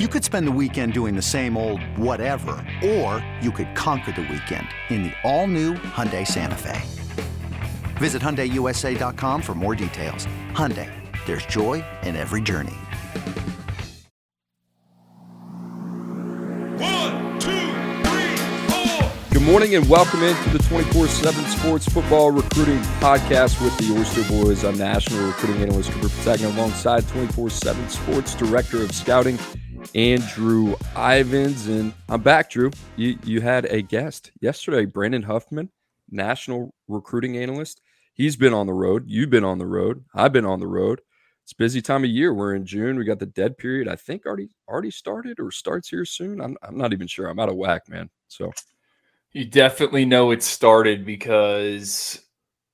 [0.00, 4.22] You could spend the weekend doing the same old whatever, or you could conquer the
[4.22, 6.80] weekend in the all-new Hyundai Santa Fe.
[7.98, 10.26] Visit HyundaiUSA.com for more details.
[10.52, 10.88] Hyundai,
[11.26, 12.72] there's joy in every journey.
[16.80, 17.50] One, two,
[18.02, 18.36] three,
[18.70, 19.10] four.
[19.30, 24.24] Good morning and welcome into the 24 7 Sports Football Recruiting Podcast with the Oyster
[24.32, 24.64] Boys.
[24.64, 29.38] I'm National Recruiting Analyst Cooper Petagna alongside 24 7 Sports Director of Scouting,
[29.94, 31.68] Andrew Ivins.
[31.68, 32.70] And I'm back, Drew.
[32.96, 35.70] You, you had a guest yesterday, Brandon Huffman,
[36.10, 37.80] National Recruiting Analyst.
[38.14, 39.04] He's been on the road.
[39.06, 40.04] You've been on the road.
[40.14, 41.00] I've been on the road.
[41.44, 42.32] It's busy time of year.
[42.34, 42.96] We're in June.
[42.98, 43.88] We got the dead period.
[43.88, 46.40] I think already already started or starts here soon.
[46.40, 47.26] I'm, I'm not even sure.
[47.26, 48.10] I'm out of whack, man.
[48.28, 48.52] So
[49.32, 52.20] You definitely know it started because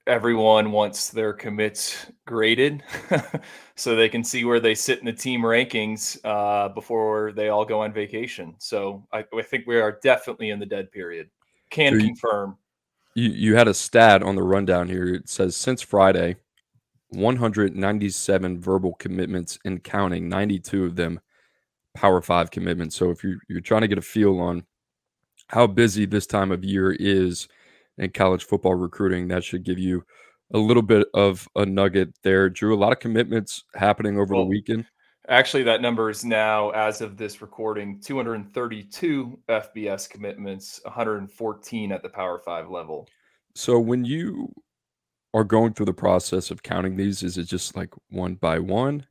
[0.06, 2.82] everyone wants their commits graded
[3.78, 7.64] so they can see where they sit in the team rankings uh, before they all
[7.64, 8.54] go on vacation.
[8.58, 11.30] So I, I think we are definitely in the dead period.
[11.70, 12.58] Can So you- confirm.
[13.14, 15.06] you you had a stat on the rundown here.
[15.14, 16.36] It says since Friday,
[17.10, 21.20] 197 verbal commitments and counting, 92 of them
[21.94, 22.96] Power Five commitments.
[22.96, 24.64] So if you're, you're trying to get a feel on
[25.48, 27.48] how busy this time of year is
[27.96, 30.04] in college football recruiting, that should give you
[30.52, 32.48] a little bit of a nugget there.
[32.50, 34.86] Drew, a lot of commitments happening over Well, the weekend.
[35.28, 42.08] Actually, that number is now, as of this recording, 232 FBS commitments, 114 at the
[42.08, 43.06] Power Five level.
[43.54, 44.52] So when you
[45.34, 49.04] are going through the process of counting these, is it just like one by one?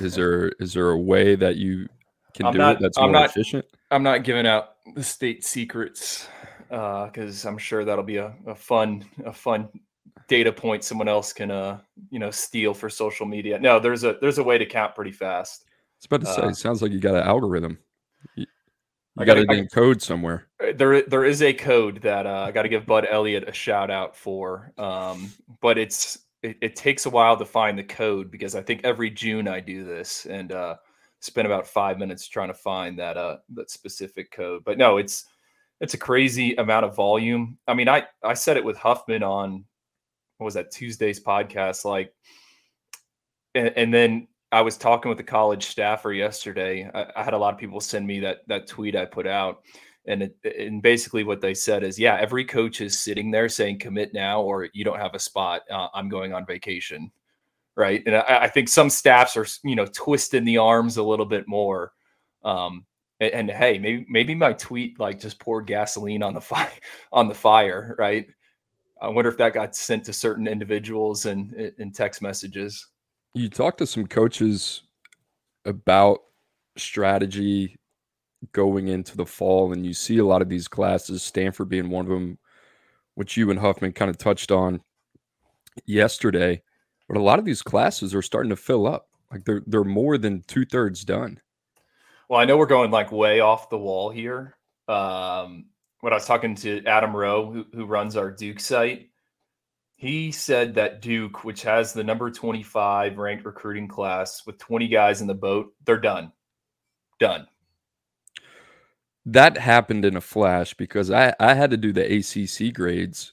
[0.00, 1.86] Is there is there a way that you
[2.34, 3.64] can I'm do not- it that's I'm more not- efficient?
[3.92, 6.26] I'm not giving out the state secrets
[6.68, 9.68] uh, because I'm sure that'll be a, a fun a fun
[10.28, 11.78] data point someone else can uh
[12.10, 13.58] you know steal for social media.
[13.58, 15.64] No, there's a there's a way to count pretty fast.
[15.98, 17.78] It's about to say, uh, it sounds like you got an algorithm.
[18.34, 18.46] You,
[19.16, 20.48] I you got in code somewhere.
[20.62, 23.52] Uh, There there is a code that uh, I got to give Bud Elliott a
[23.52, 28.30] shout out for, um, but it's it, it takes a while to find the code
[28.30, 30.76] because I think every June I do this and uh,
[31.20, 34.62] spend about five minutes trying to find that uh that specific code.
[34.64, 35.26] But no, it's
[35.80, 37.56] it's a crazy amount of volume.
[37.66, 39.64] I mean, I I said it with Huffman on
[40.44, 42.12] was that Tuesday's podcast, like,
[43.54, 46.88] and, and then I was talking with the college staffer yesterday.
[46.94, 49.62] I, I had a lot of people send me that that tweet I put out,
[50.06, 53.80] and it, and basically what they said is, yeah, every coach is sitting there saying
[53.80, 55.62] commit now or you don't have a spot.
[55.68, 57.10] Uh, I'm going on vacation,
[57.76, 58.02] right?
[58.06, 61.48] And I, I think some staffs are you know twisting the arms a little bit
[61.48, 61.92] more.
[62.44, 62.86] Um,
[63.18, 66.70] and, and hey, maybe maybe my tweet like just poured gasoline on the fire
[67.12, 68.28] on the fire, right?
[69.04, 72.86] I wonder if that got sent to certain individuals and in text messages.
[73.34, 74.82] You talked to some coaches
[75.64, 76.20] about
[76.76, 77.76] strategy
[78.52, 82.06] going into the fall, and you see a lot of these classes, Stanford being one
[82.06, 82.38] of them,
[83.14, 84.80] which you and Huffman kind of touched on
[85.84, 86.62] yesterday.
[87.08, 89.08] But a lot of these classes are starting to fill up.
[89.30, 91.40] Like they're they're more than two thirds done.
[92.28, 94.56] Well, I know we're going like way off the wall here.
[94.88, 95.66] Um,
[96.04, 99.08] when I was talking to Adam Rowe, who, who runs our Duke site,
[99.96, 105.22] he said that Duke, which has the number 25 ranked recruiting class with 20 guys
[105.22, 106.30] in the boat, they're done.
[107.18, 107.46] Done.
[109.24, 113.32] That happened in a flash because I, I had to do the ACC grades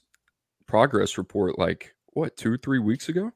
[0.66, 3.32] progress report like what two three weeks ago,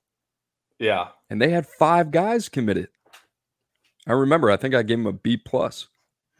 [0.78, 1.08] Yeah.
[1.28, 2.88] and they had five guys committed.
[4.06, 4.50] I remember.
[4.50, 5.88] I think I gave them a B plus,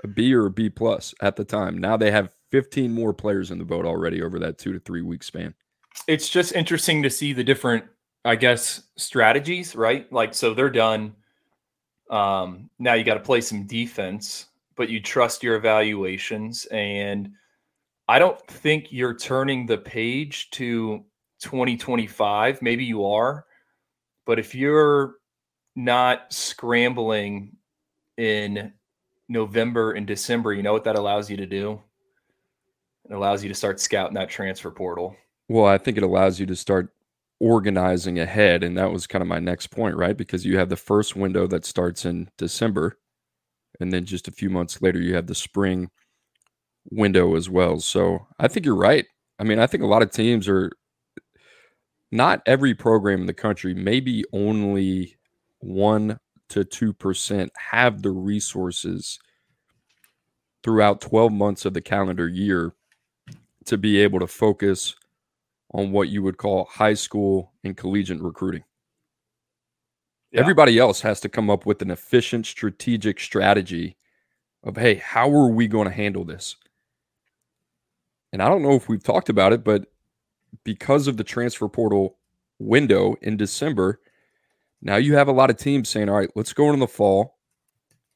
[0.03, 1.77] a B or a B plus at the time.
[1.77, 5.03] Now they have 15 more players in the boat already over that two to three
[5.03, 5.55] week span.
[6.07, 7.85] It's just interesting to see the different,
[8.25, 10.11] I guess, strategies, right?
[10.13, 11.15] Like, so they're done.
[12.11, 14.47] Um, now you got to play some defense,
[14.77, 16.67] but you trust your evaluations.
[16.67, 17.31] And
[18.09, 21.05] I don't think you're turning the page to
[21.41, 22.63] 2025.
[22.63, 23.45] Maybe you are.
[24.27, 25.17] But if you're
[25.75, 27.57] not scrambling
[28.17, 28.73] in
[29.29, 31.81] November and December, you know what that allows you to do?
[33.09, 35.17] It allows you to start scouting that transfer portal.
[35.49, 36.93] Well, I think it allows you to start
[37.39, 38.63] organizing ahead.
[38.63, 40.17] And that was kind of my next point, right?
[40.17, 42.99] Because you have the first window that starts in December.
[43.81, 45.91] And then just a few months later, you have the spring
[46.91, 47.79] window as well.
[47.79, 49.07] So I think you're right.
[49.39, 50.73] I mean, I think a lot of teams are
[52.11, 55.17] not every program in the country, maybe only
[55.59, 56.19] one
[56.49, 59.19] to 2% have the resources
[60.63, 62.73] throughout 12 months of the calendar year
[63.67, 64.97] to be able to focus
[65.73, 68.65] on what you would call high school and collegiate recruiting.
[70.33, 70.41] Yeah.
[70.41, 73.97] Everybody else has to come up with an efficient strategic strategy
[74.63, 76.57] of, hey, how are we going to handle this?
[78.33, 79.87] And I don't know if we've talked about it, but
[80.65, 82.19] because of the transfer portal
[82.59, 84.01] window in December,
[84.83, 87.39] now you have a lot of teams saying, all right, let's go in the fall.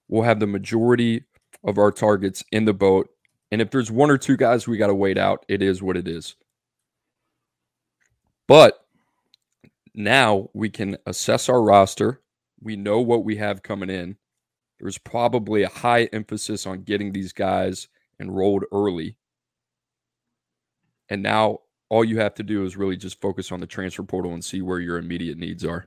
[0.08, 1.24] We'll have the majority
[1.64, 3.08] of our targets in the boat.
[3.52, 5.96] And if there's one or two guys we got to wait out, it is what
[5.96, 6.36] it is.
[8.46, 8.84] But
[9.94, 12.20] now we can assess our roster.
[12.60, 14.16] We know what we have coming in.
[14.78, 17.88] There's probably a high emphasis on getting these guys
[18.18, 19.16] enrolled early.
[21.08, 24.32] And now all you have to do is really just focus on the transfer portal
[24.32, 25.86] and see where your immediate needs are.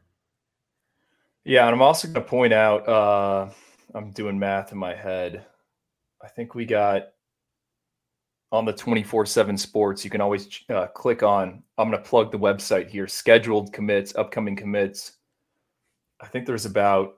[1.46, 3.50] Yeah, and I'm also going to point out uh,
[3.94, 5.46] I'm doing math in my head.
[6.22, 7.10] I think we got
[8.54, 11.64] on the 24 7 sports, you can always uh, click on.
[11.78, 15.14] I'm going to plug the website here scheduled commits, upcoming commits.
[16.22, 17.16] I think there's about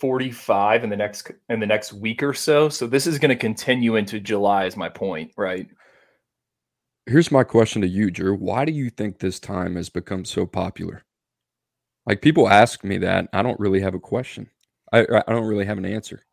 [0.00, 2.68] 45 in the next in the next week or so.
[2.68, 5.68] So this is going to continue into July is my point, right?
[7.06, 8.36] Here's my question to you, Drew.
[8.36, 11.04] Why do you think this time has become so popular?
[12.06, 14.48] Like people ask me that, I don't really have a question.
[14.92, 16.24] I I don't really have an answer.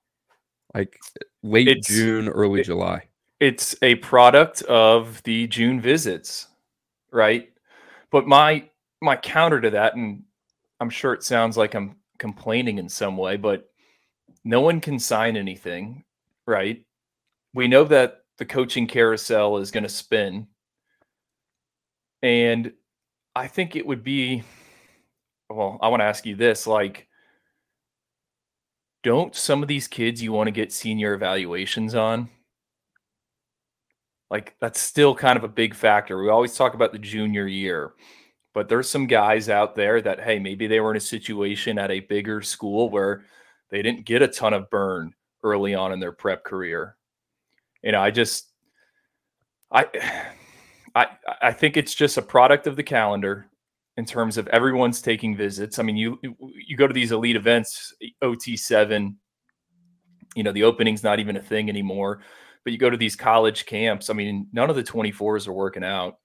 [0.76, 0.96] Like
[1.42, 3.08] late it's, June, early it, July.
[3.44, 6.48] It's a product of the June visits,
[7.12, 7.50] right?
[8.10, 8.70] But my
[9.02, 10.24] my counter to that, and
[10.80, 13.70] I'm sure it sounds like I'm complaining in some way, but
[14.46, 16.06] no one can sign anything,
[16.48, 16.86] right?
[17.54, 20.48] We know that the coaching carousel is going to spin
[22.22, 22.72] and
[23.36, 24.44] I think it would be,
[25.50, 27.08] well, I want to ask you this like,
[29.04, 32.30] don't some of these kids you want to get senior evaluations on?
[34.30, 36.22] Like, that's still kind of a big factor.
[36.22, 37.94] We always talk about the junior year,
[38.54, 41.92] but there's some guys out there that, hey, maybe they were in a situation at
[41.92, 43.26] a bigger school where
[43.70, 46.96] they didn't get a ton of burn early on in their prep career.
[47.84, 48.50] You know, I just,
[49.72, 49.86] I,
[50.96, 51.08] I
[51.42, 53.48] I think it's just a product of the calendar
[53.98, 55.80] in terms of everyone's taking visits.
[55.80, 59.18] I mean, you you go to these elite events, OT seven,
[60.36, 62.22] you know, the opening's not even a thing anymore.
[62.64, 64.10] But you go to these college camps.
[64.10, 66.20] I mean, none of the 24s are working out,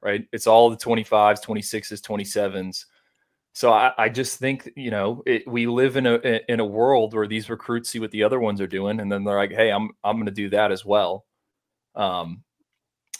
[0.00, 0.26] right?
[0.32, 2.84] It's all the 25s, 26s, 27s.
[3.54, 7.12] So I, I just think you know it, we live in a in a world
[7.14, 9.70] where these recruits see what the other ones are doing, and then they're like, "Hey,
[9.70, 11.26] I'm I'm going to do that as well."
[11.94, 12.42] Um,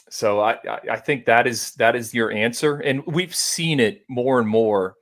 [0.09, 0.57] so I,
[0.89, 4.95] I think that is that is your answer, and we've seen it more and more.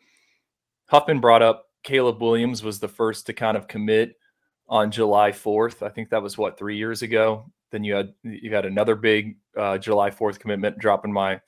[0.87, 4.15] Huffman brought up Caleb Williams was the first to kind of commit
[4.71, 5.85] on July 4th.
[5.85, 7.45] I think that was what three years ago.
[7.71, 11.39] Then you had you had another big uh, July 4th commitment, dropping my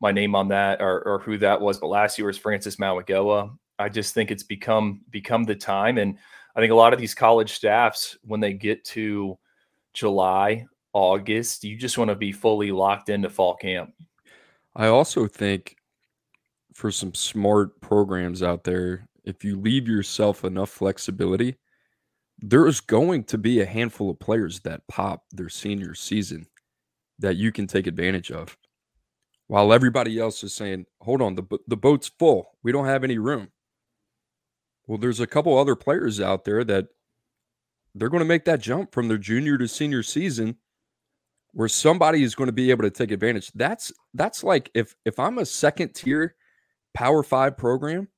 [0.00, 1.78] my name on that or, or who that was.
[1.78, 3.56] But last year was Francis Mauigoa.
[3.78, 6.16] I just think it's become become the time, and
[6.56, 9.36] I think a lot of these college staffs when they get to
[9.92, 11.64] July August.
[11.64, 13.92] You just want to be fully locked into fall camp.
[14.76, 15.76] I also think
[16.72, 21.56] for some smart programs out there, if you leave yourself enough flexibility,
[22.46, 26.46] there's going to be a handful of players that pop their senior season
[27.18, 28.58] that you can take advantage of.
[29.46, 32.50] While everybody else is saying, hold on, the, the boat's full.
[32.62, 33.48] We don't have any room.
[34.86, 36.88] Well, there's a couple other players out there that
[37.94, 40.56] they're going to make that jump from their junior to senior season
[41.52, 43.50] where somebody is going to be able to take advantage.
[43.54, 46.34] That's that's like if if I'm a second tier
[46.92, 48.08] Power 5 program,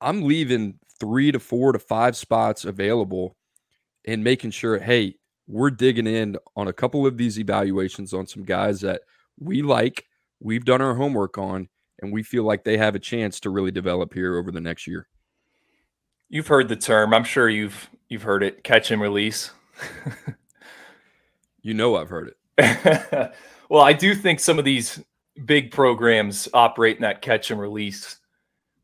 [0.00, 3.36] I'm leaving 3 to 4 to 5 spots available
[4.04, 5.16] and making sure hey,
[5.48, 9.02] we're digging in on a couple of these evaluations on some guys that
[9.38, 10.04] we like,
[10.40, 11.68] we've done our homework on
[12.00, 14.86] and we feel like they have a chance to really develop here over the next
[14.86, 15.08] year.
[16.28, 17.14] You've heard the term.
[17.14, 19.52] I'm sure you've you've heard it catch and release.
[21.66, 23.32] You know, I've heard it.
[23.68, 25.02] well, I do think some of these
[25.46, 28.18] big programs operate in that catch and release,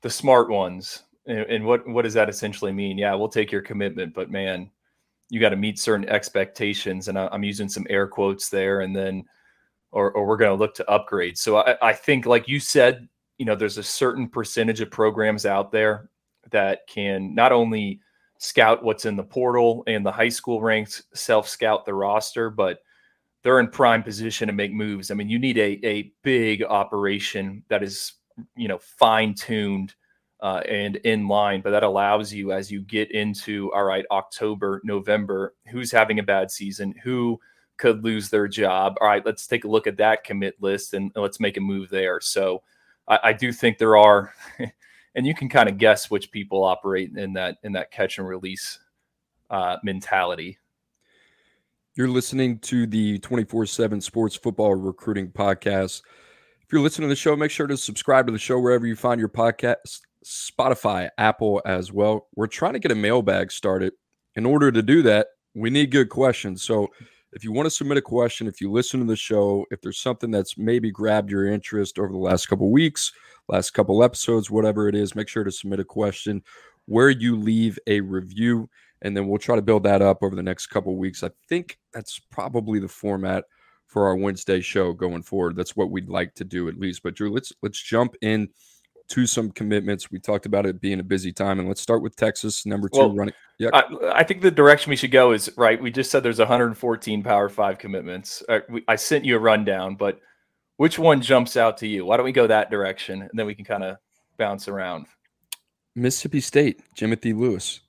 [0.00, 1.04] the smart ones.
[1.26, 2.98] And, and what what does that essentially mean?
[2.98, 4.70] Yeah, we'll take your commitment, but man,
[5.30, 8.94] you got to meet certain expectations, and I, am using some air quotes there, and
[8.94, 9.24] then,
[9.92, 11.38] or or we're going to look to upgrade.
[11.38, 15.46] So I, I think, like you said, you know, there's a certain percentage of programs
[15.46, 16.10] out there
[16.50, 18.00] that can not only
[18.38, 22.80] scout what's in the portal and the high school ranks, self scout the roster, but
[23.42, 25.10] they're in prime position to make moves.
[25.10, 28.14] I mean, you need a a big operation that is
[28.56, 29.94] you know fine tuned
[30.42, 34.80] uh, and in line, but that allows you as you get into all right October,
[34.84, 37.40] November, who's having a bad season, who
[37.76, 38.96] could lose their job.
[39.00, 41.88] All right, let's take a look at that commit list and let's make a move
[41.90, 42.20] there.
[42.20, 42.62] So
[43.06, 44.34] I, I do think there are,
[45.14, 48.26] and you can kind of guess which people operate in that in that catch and
[48.26, 48.80] release
[49.48, 50.58] uh, mentality.
[51.94, 56.02] You're listening to the 24 7 Sports Football Recruiting Podcast.
[56.62, 58.96] If you're listening to the show, make sure to subscribe to the show wherever you
[58.96, 62.28] find your podcast, Spotify, Apple as well.
[62.34, 63.92] We're trying to get a mailbag started.
[64.34, 66.62] In order to do that, we need good questions.
[66.62, 66.88] So
[67.32, 69.98] if you want to submit a question, if you listen to the show, if there's
[69.98, 73.12] something that's maybe grabbed your interest over the last couple weeks,
[73.48, 76.42] last couple episodes, whatever it is, make sure to submit a question
[76.86, 78.68] where you leave a review
[79.02, 81.22] and then we'll try to build that up over the next couple weeks.
[81.22, 83.44] I think that's probably the format
[83.86, 85.56] for our Wednesday show going forward.
[85.56, 87.02] That's what we'd like to do at least.
[87.02, 88.48] But Drew, let's let's jump in
[89.08, 90.10] to some commitments.
[90.10, 92.98] We talked about it being a busy time, and let's start with Texas, number two
[92.98, 93.34] well, running.
[93.58, 95.80] Yeah, I, I, think the direction we should go is right.
[95.80, 98.42] We just said there's 114 Power Five commitments.
[98.48, 100.20] Uh, we, I sent you a rundown, but
[100.76, 102.04] which one jumps out to you?
[102.04, 103.96] Why don't we go that direction, and then we can kind of
[104.38, 105.06] bounce around.
[105.94, 107.80] Mississippi State, Jimothy Lewis.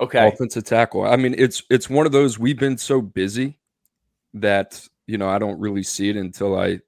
[0.00, 0.26] Okay.
[0.26, 1.04] Offensive tackle.
[1.04, 3.58] I mean, it's it's one of those we've been so busy
[4.34, 6.80] that, you know, I don't really see it until I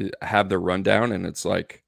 [0.00, 1.84] eh, have the rundown and it's like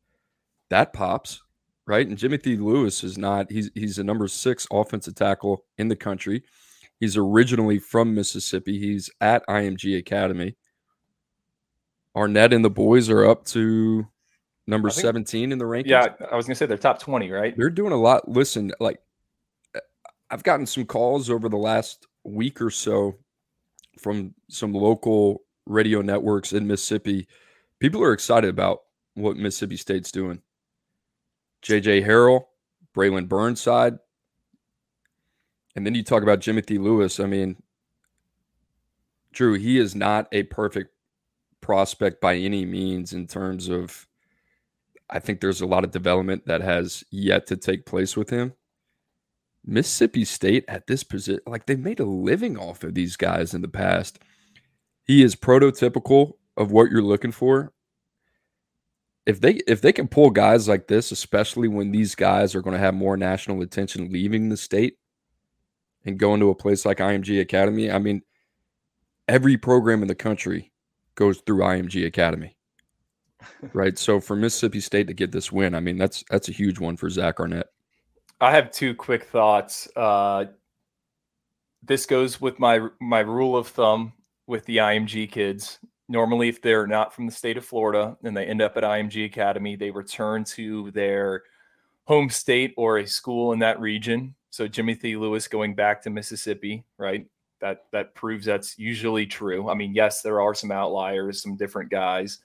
[0.70, 1.42] that pops,
[1.86, 2.06] right?
[2.06, 6.42] And Jimothy Lewis is not he's he's a number 6 offensive tackle in the country.
[7.00, 8.78] He's originally from Mississippi.
[8.78, 10.56] He's at IMG Academy.
[12.16, 14.06] Arnett and the boys are up to
[14.66, 15.86] number think, 17 in the rankings.
[15.86, 17.56] Yeah, I was going to say they're top 20, right?
[17.56, 18.28] They're doing a lot.
[18.28, 18.98] Listen, like
[19.76, 19.80] uh,
[20.30, 23.14] I've gotten some calls over the last week or so
[24.00, 27.28] from some local radio networks in Mississippi.
[27.78, 28.80] People are excited about
[29.14, 30.42] what Mississippi State's doing.
[31.62, 32.44] JJ Harrell,
[32.94, 33.98] Braylon Burnside.
[35.74, 37.20] And then you talk about Jimothy Lewis.
[37.20, 37.62] I mean,
[39.32, 40.92] Drew, he is not a perfect
[41.60, 44.06] prospect by any means in terms of
[45.10, 48.52] I think there's a lot of development that has yet to take place with him.
[49.64, 53.62] Mississippi State at this position, like they've made a living off of these guys in
[53.62, 54.18] the past.
[55.04, 57.72] He is prototypical of what you're looking for.
[59.28, 62.72] If they if they can pull guys like this, especially when these guys are going
[62.72, 64.96] to have more national attention leaving the state
[66.06, 68.22] and going to a place like IMG Academy, I mean,
[69.28, 70.72] every program in the country
[71.14, 72.56] goes through IMG Academy.
[73.74, 73.98] right.
[73.98, 76.96] So for Mississippi State to get this win, I mean, that's that's a huge one
[76.96, 77.66] for Zach Arnett.
[78.40, 79.88] I have two quick thoughts.
[79.94, 80.46] Uh,
[81.82, 84.14] this goes with my my rule of thumb
[84.46, 85.78] with the IMG kids.
[86.08, 89.26] Normally, if they're not from the state of Florida and they end up at IMG
[89.26, 91.42] Academy, they return to their
[92.04, 94.34] home state or a school in that region.
[94.50, 97.26] So Jimothy Lewis going back to Mississippi, right?
[97.60, 99.68] That that proves that's usually true.
[99.68, 102.38] I mean, yes, there are some outliers, some different guys,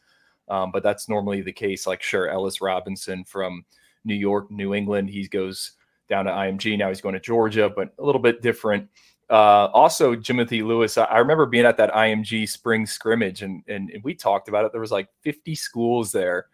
[0.50, 1.88] um, but that's normally the case.
[1.88, 3.64] Like sure, Ellis Robinson from
[4.04, 5.74] New York, New England, he goes
[6.10, 6.78] down to IMG.
[6.78, 8.90] Now he's going to Georgia, but a little bit different.
[9.34, 10.96] Uh, also, Jimothy Lewis.
[10.96, 14.72] I, remember being at that IMG spring scrimmage, and, and and we talked about it.
[14.72, 16.46] There was like 50 schools there,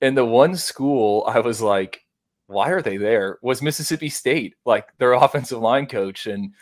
[0.00, 2.00] and the one school I was like,
[2.46, 6.54] "Why are they there?" Was Mississippi State, like their offensive line coach, and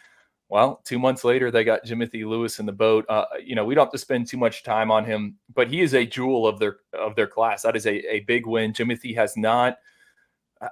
[0.48, 3.06] well, two months later, they got Jimothy Lewis in the boat.
[3.08, 5.80] Uh, you know, we don't have to spend too much time on him, but he
[5.80, 7.62] is a jewel of their of their class.
[7.62, 8.72] That is a, a big win.
[8.72, 9.78] Jimothy has not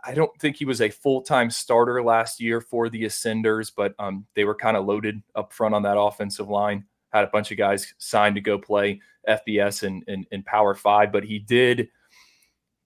[0.03, 3.95] I don't think he was a full time starter last year for the Ascenders, but
[3.99, 6.85] um, they were kind of loaded up front on that offensive line.
[7.13, 11.39] Had a bunch of guys signed to go play FBS and, Power Five, but he
[11.39, 11.89] did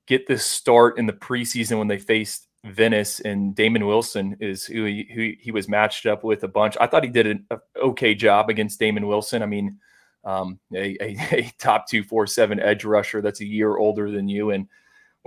[0.06, 4.84] get this start in the preseason when they faced Venice, and Damon Wilson is who
[4.84, 6.76] he, who he was matched up with a bunch.
[6.80, 7.46] I thought he did an
[7.80, 9.42] okay job against Damon Wilson.
[9.42, 9.78] I mean,
[10.24, 14.28] um, a, a, a top two four seven edge rusher that's a year older than
[14.28, 14.66] you and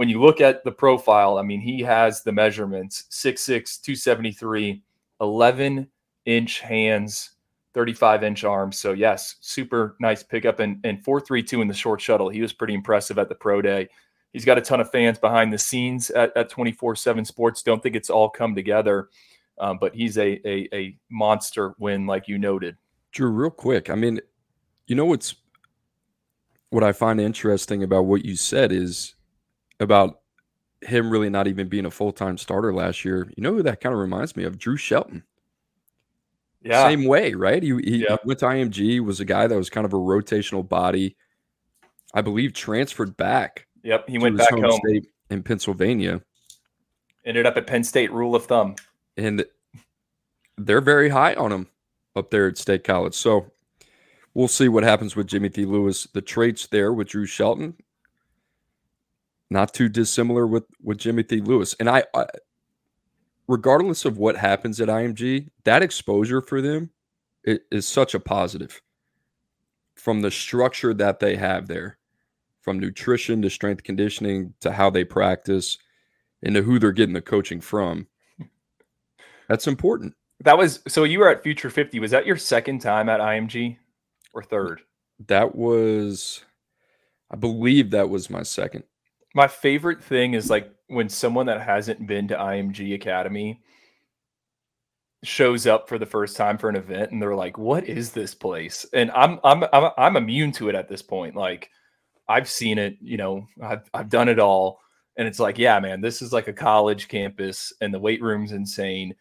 [0.02, 4.82] when you look at the profile, I mean, he has the measurements 6'6, 273,
[5.22, 5.88] 11
[6.26, 7.34] inch hands,
[7.76, 8.80] 35 inch arms.
[8.80, 12.30] So, yes, super nice pickup and, and 432 in the short shuttle.
[12.30, 13.90] He was pretty impressive at the pro day.
[14.34, 17.62] He's got a ton of fans behind the scenes at 24 7 Sports.
[17.62, 19.10] Don't think it's all come together,
[19.60, 22.76] um, but he's a, a, a monster win, like you noted.
[23.12, 23.92] Drew, real quick.
[23.92, 24.20] I mean,
[24.88, 25.36] you know what's
[26.72, 29.14] what I find interesting about what you said is
[29.82, 30.22] about
[30.82, 33.32] him really not even being a full time starter last year.
[33.36, 34.58] You know who that kind of reminds me of?
[34.58, 35.24] Drew Shelton.
[36.64, 36.88] Yeah.
[36.88, 37.62] Same way, right?
[37.62, 38.18] He, he Yeah.
[38.24, 41.16] went to IMG, was a guy that was kind of a rotational body.
[42.14, 43.68] I believe transferred back.
[43.84, 44.08] Yep.
[44.10, 44.72] He went back home.
[44.86, 46.22] state in Pennsylvania,
[47.26, 48.12] Ended up at Penn State.
[48.12, 48.76] Rule of thumb.
[49.18, 49.46] and
[50.58, 51.68] they're very high on him
[52.16, 53.14] up there at State College.
[53.16, 53.52] So
[54.34, 56.08] we'll see what happens with Jimothy Lewis.
[56.14, 57.76] The traits there with Drew Shelton,
[59.52, 61.76] not too dissimilar with with Jimothy Lewis.
[61.80, 62.26] And I, I
[63.48, 66.90] regardless of what happens at IMG, that exposure for them
[67.44, 68.82] is such a positive
[69.96, 71.98] from the structure that they have there,
[72.62, 75.78] from nutrition to strength conditioning to how they practice
[76.42, 78.08] and to who they're getting the coaching from.
[79.50, 80.16] That's important.
[80.40, 82.00] That was so you were at Future 50.
[82.00, 83.78] Was that your second time at IMG
[84.34, 84.82] or third?
[85.28, 86.44] That was,
[87.30, 88.86] I believe that was my second.
[89.34, 93.62] My favorite thing is like when someone that hasn't been to IMG Academy
[95.24, 98.34] shows up for the first time for an event and they're like, "What is this
[98.34, 101.36] place?" And I'm I'm I'm, I'm immune to it at this point.
[101.36, 101.70] Like
[102.28, 104.82] I've seen it, you know, I've I've done it all
[105.18, 108.54] and it's like, yeah, man, this is like a college campus and the weight room's
[108.54, 109.14] insane.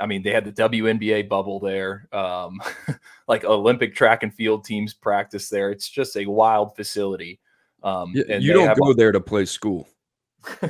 [0.00, 2.08] I mean, they had the WNBA bubble there.
[2.12, 2.60] Um,
[3.28, 5.70] like Olympic track and field teams practice there.
[5.70, 7.40] It's just a wild facility.
[7.84, 9.86] Um, you don't go there to play school.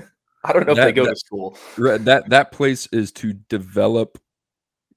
[0.45, 1.57] I don't know if they go that- to school.
[1.79, 4.19] That that place is to develop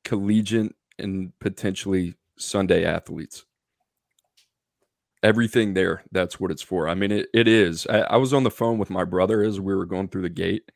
[0.04, 3.46] collegiate and potentially Sunday athletes.
[5.24, 6.88] Everything there, that's what it's for.
[6.88, 7.88] I mean, it, it is.
[7.88, 10.30] I, I was on the phone with my brother as we were going through the
[10.30, 10.72] gate.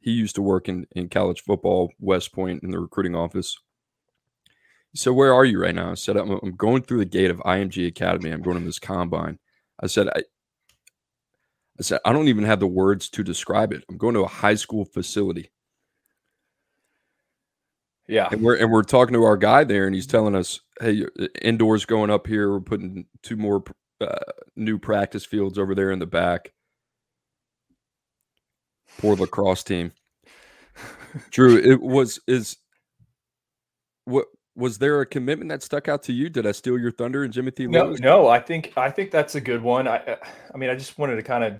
[0.00, 3.58] He used to work in, in college football, West Point, in the recruiting office.
[4.94, 5.90] So where are you right now?
[5.90, 8.30] I said, I'm, I'm going through the gate of IMG Academy.
[8.30, 9.38] I'm going to this combine.
[9.80, 10.22] I said, I,
[11.78, 13.84] I said, I don't even have the words to describe it.
[13.88, 15.50] I'm going to a high school facility.
[18.06, 18.28] Yeah.
[18.30, 21.26] And we're and we're talking to our guy there, and he's telling us, "Hey, uh,
[21.40, 22.50] indoors going up here.
[22.50, 23.64] We're putting two more
[24.00, 24.18] uh,
[24.56, 26.52] new practice fields over there in the back."
[28.98, 29.92] Poor lacrosse team.
[31.30, 32.58] Drew, it was is
[34.04, 36.28] what was there a commitment that stuck out to you?
[36.30, 38.00] Did I steal your thunder and Jimothy No, Lewis?
[38.00, 39.88] no, I think I think that's a good one.
[39.88, 40.16] I
[40.52, 41.58] I- mean, I just wanted to kind of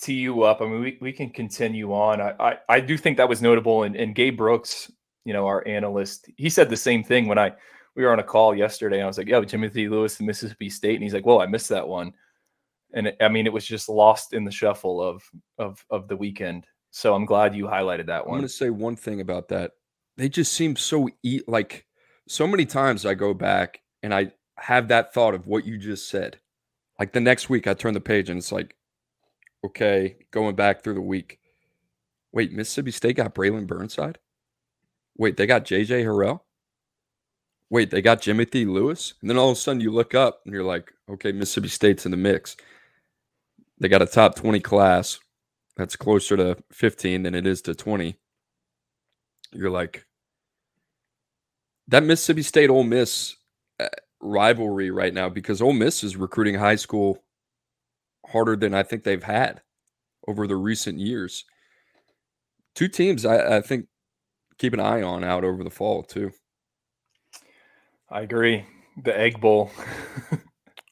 [0.00, 0.60] tee you up.
[0.60, 2.20] I mean, we, we can continue on.
[2.20, 3.84] I, I I do think that was notable.
[3.84, 4.90] And and Gabe Brooks,
[5.24, 7.52] you know, our analyst, he said the same thing when I
[7.96, 9.02] we were on a call yesterday.
[9.02, 11.68] I was like, "Yo, Jimothy Lewis, and Mississippi State," and he's like, "Whoa, I missed
[11.70, 12.12] that one."
[12.92, 15.22] And it, I mean, it was just lost in the shuffle of
[15.58, 16.66] of of the weekend.
[16.90, 18.34] So I'm glad you highlighted that one.
[18.36, 19.72] I'm going to say one thing about that.
[20.16, 21.86] They just seem so e- like
[22.28, 26.08] so many times I go back and I have that thought of what you just
[26.08, 26.38] said.
[26.98, 28.76] Like the next week I turn the page and it's like,
[29.64, 31.38] okay, going back through the week.
[32.32, 34.18] Wait, Mississippi State got Braylon Burnside?
[35.16, 36.40] Wait, they got JJ Harrell?
[37.70, 39.14] Wait, they got Jimothy Lewis?
[39.20, 42.04] And then all of a sudden you look up and you're like, okay, Mississippi State's
[42.04, 42.56] in the mix.
[43.78, 45.18] They got a top 20 class
[45.76, 48.16] that's closer to 15 than it is to 20
[49.54, 50.04] you're like
[51.88, 53.36] that Mississippi State Ole Miss
[53.80, 53.88] uh,
[54.20, 57.22] rivalry right now because Ole Miss is recruiting high school
[58.26, 59.62] harder than I think they've had
[60.26, 61.44] over the recent years.
[62.74, 63.86] Two teams I, I think
[64.58, 66.32] keep an eye on out over the fall too.
[68.10, 68.64] I agree.
[69.02, 69.70] The Egg Bowl.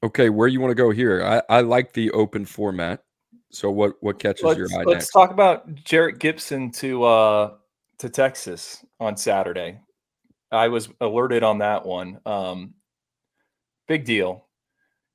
[0.05, 1.25] Okay, where you want to go here?
[1.25, 3.05] I, I like the open format.
[3.51, 5.11] So what what catches your let's, eye let's next?
[5.11, 7.55] talk about Jerrick Gibson to uh
[7.99, 9.79] to Texas on Saturday.
[10.53, 12.21] I was alerted on that one.
[12.27, 12.75] Um
[13.89, 14.47] big deal.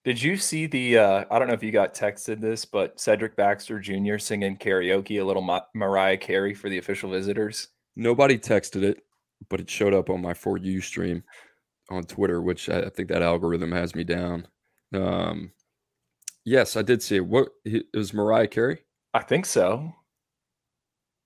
[0.03, 3.35] Did you see the uh I don't know if you got texted this, but Cedric
[3.35, 4.17] Baxter Jr.
[4.17, 7.69] singing karaoke a little Ma- Mariah Carey for the official visitors?
[7.95, 9.03] Nobody texted it,
[9.49, 11.23] but it showed up on my for you stream
[11.89, 14.47] on Twitter, which I I think that algorithm has me down.
[14.93, 15.51] Um,
[16.45, 17.25] yes, I did see it.
[17.25, 18.79] What it was Mariah Carey?
[19.13, 19.93] I think so.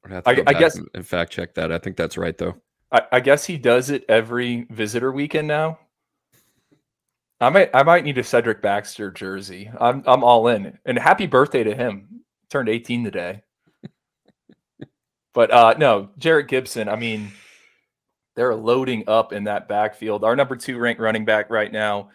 [0.07, 1.71] To I- I guess- and fact check that.
[1.71, 2.55] I think that's right though.
[2.91, 5.79] I, guess he does it every visitor weekend now.
[7.39, 9.71] I might I might need a Cedric Baxter jersey.
[9.79, 10.77] I'm I'm all in.
[10.85, 12.21] And happy birthday to him.
[12.49, 13.41] Turned 18 today.
[15.33, 17.31] but uh no, Jerrick Gibson, I mean,
[18.35, 20.23] they're loading up in that backfield.
[20.23, 22.09] Our number two ranked running back right now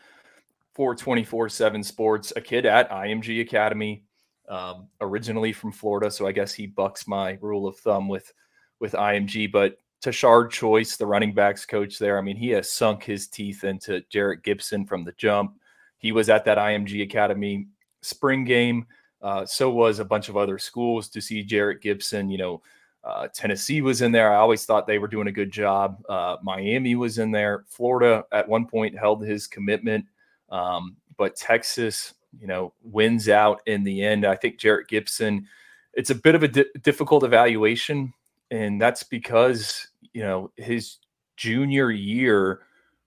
[0.74, 4.04] for 24-7 sports, a kid at IMG Academy,
[4.48, 6.10] um, originally from Florida.
[6.10, 8.32] So I guess he bucks my rule of thumb with
[8.78, 13.02] with IMG, but Tashard Choice, the running backs coach there, I mean, he has sunk
[13.02, 15.58] his teeth into Jerrick Gibson from the jump.
[15.98, 17.66] He was at that IMG Academy
[18.02, 18.86] spring game.
[19.20, 22.30] Uh, so was a bunch of other schools to see Jerrick Gibson.
[22.30, 22.62] You know,
[23.02, 24.32] uh, Tennessee was in there.
[24.32, 26.00] I always thought they were doing a good job.
[26.08, 27.64] Uh, Miami was in there.
[27.66, 30.04] Florida at one point held his commitment,
[30.50, 34.24] um, but Texas, you know, wins out in the end.
[34.24, 35.48] I think Jerrick Gibson.
[35.94, 38.12] It's a bit of a di- difficult evaluation,
[38.52, 40.96] and that's because you know his
[41.36, 42.62] junior year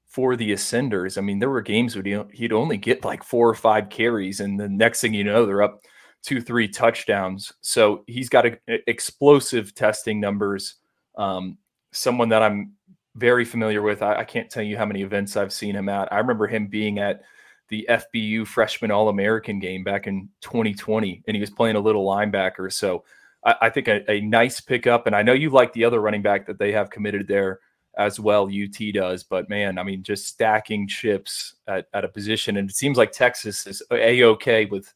[0.05, 1.17] for the Ascenders.
[1.17, 4.59] I mean, there were games where he'd only get like four or five carries, and
[4.59, 5.81] the next thing you know, they're up
[6.21, 7.51] two, three touchdowns.
[7.61, 10.75] So he's got a, a explosive testing numbers.
[11.17, 11.57] Um,
[11.91, 12.73] someone that I'm
[13.15, 14.03] very familiar with.
[14.03, 16.13] I, I, can't tell you how many events I've seen him at.
[16.13, 17.21] I remember him being at
[17.69, 22.05] the FBU freshman All American game back in 2020, and he was playing a little
[22.05, 22.71] linebacker.
[22.71, 23.03] So
[23.45, 25.07] I, I think a, a nice pickup.
[25.07, 27.59] And I know you like the other running back that they have committed there
[27.97, 29.23] as well UT does.
[29.23, 33.11] But man, I mean, just stacking chips at, at a position, and it seems like
[33.11, 34.91] Texas is a okay with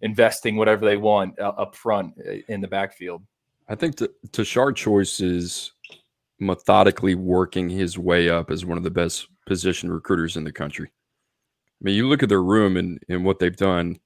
[0.00, 3.22] investing whatever they want uh, up front uh, in the backfield.
[3.68, 5.72] I think the Tashard Choice is
[6.38, 10.88] methodically working his way up as one of the best position recruiters in the country.
[10.88, 13.98] I mean, you look at their room and, and what they've done.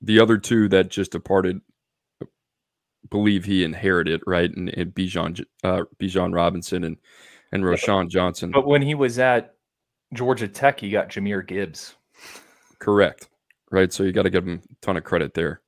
[0.00, 1.60] The other two that just departed
[3.10, 4.50] believe he inherited, right?
[4.54, 6.96] And, and Bijan, uh, Bijan Robinson and
[7.52, 8.50] and Roschon Johnson.
[8.50, 9.54] But when he was at
[10.12, 11.94] Georgia Tech, he got Jahmyr Gibbs.
[12.80, 13.28] Correct,
[13.70, 13.92] right?
[13.92, 15.60] So you got to give him a ton of credit there.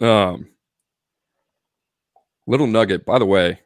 [0.00, 0.48] Um,
[2.46, 3.60] little nugget, by the way.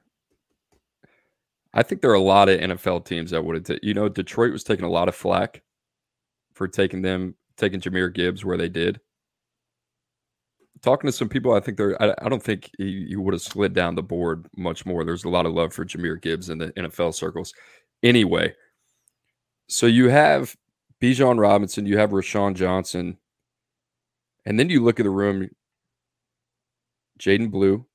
[1.75, 4.09] I think there are a lot of NFL teams that would have, t- you know,
[4.09, 5.63] Detroit was taking a lot of flack
[6.55, 9.01] for taking them, taking Jahmyr Gibbs where they did
[10.85, 12.01] talking to some people, I think there.
[12.01, 15.05] I, I don't think he, would have slid down the board much more.
[15.05, 17.55] There's a lot of love for Jahmyr Gibbs in the NFL circles.
[18.03, 18.55] Anyway,
[19.69, 20.55] so you have
[21.01, 23.17] Bijan Robinson, you have Roschon Johnson,
[24.45, 25.49] and then you look at the room.
[27.19, 27.87] Jaydon Blue,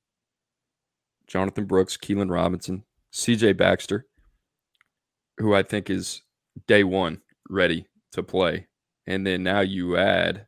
[1.28, 3.54] Jonathan Brooks, Keilan Robinson, C.J.
[3.54, 4.06] Baxter,
[5.38, 6.22] who I think is
[6.68, 8.68] day one ready to play,
[9.06, 10.48] and then now you add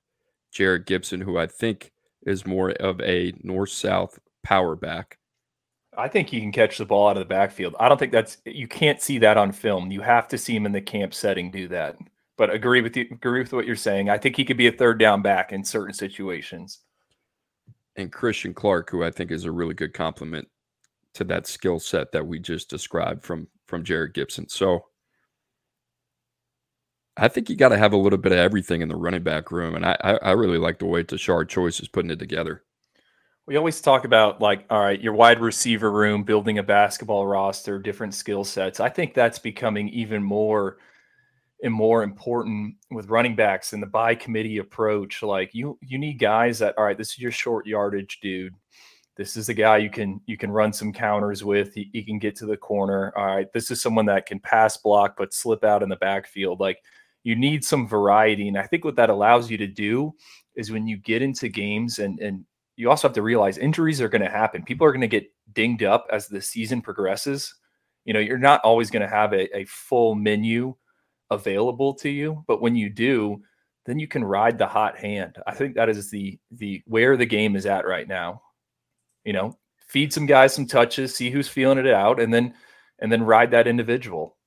[0.56, 1.92] Jerrick Gibson, who I think
[2.26, 5.18] is more of a north south power back.
[5.98, 7.76] I think he can catch the ball out of the backfield.
[7.80, 9.92] I don't think that's you can't see that on film.
[9.92, 11.98] You have to see him in the camp setting do that.
[12.38, 14.10] But agree with you agree with what you're saying.
[14.10, 16.80] I think he could be a third down back in certain situations.
[17.98, 20.48] And Christian Clark, who I think is a really good complement
[21.14, 24.48] to that skill set that we just described from from Jerrick Gibson.
[24.48, 24.86] So
[27.22, 29.52] I think you got to have a little bit of everything in the running back
[29.52, 32.64] room, and I, I, I really like the way Tashard Choice is putting it together.
[33.46, 37.78] We always talk about like, all right, your wide receiver room, building a basketball roster,
[37.78, 38.80] different skill sets.
[38.80, 40.78] I think that's becoming even more
[41.62, 45.22] and more important with running backs and the by committee approach.
[45.22, 48.56] Like you, you need guys that, all right, this is your short yardage dude.
[49.16, 51.76] This is a guy you can you can run some counters with.
[51.76, 53.14] He, he can get to the corner.
[53.16, 56.60] All right, this is someone that can pass block but slip out in the backfield.
[56.60, 56.80] Like
[57.24, 58.48] you need some variety.
[58.48, 60.14] And I think what that allows you to do
[60.56, 62.46] is when you get into games and and
[62.78, 64.64] you also have to realize injuries are going to happen.
[64.64, 67.54] People are going to get dinged up as the season progresses.
[68.06, 70.74] You know, you're not always going to have a, a full menu
[71.30, 73.42] available to you, but when you do,
[73.86, 75.38] then you can ride the hot hand.
[75.46, 78.42] I think that is the the where the game is at right now.
[79.26, 79.58] You know,
[79.88, 82.54] feed some guys some touches, see who's feeling it out, and then
[83.00, 84.38] and then ride that individual.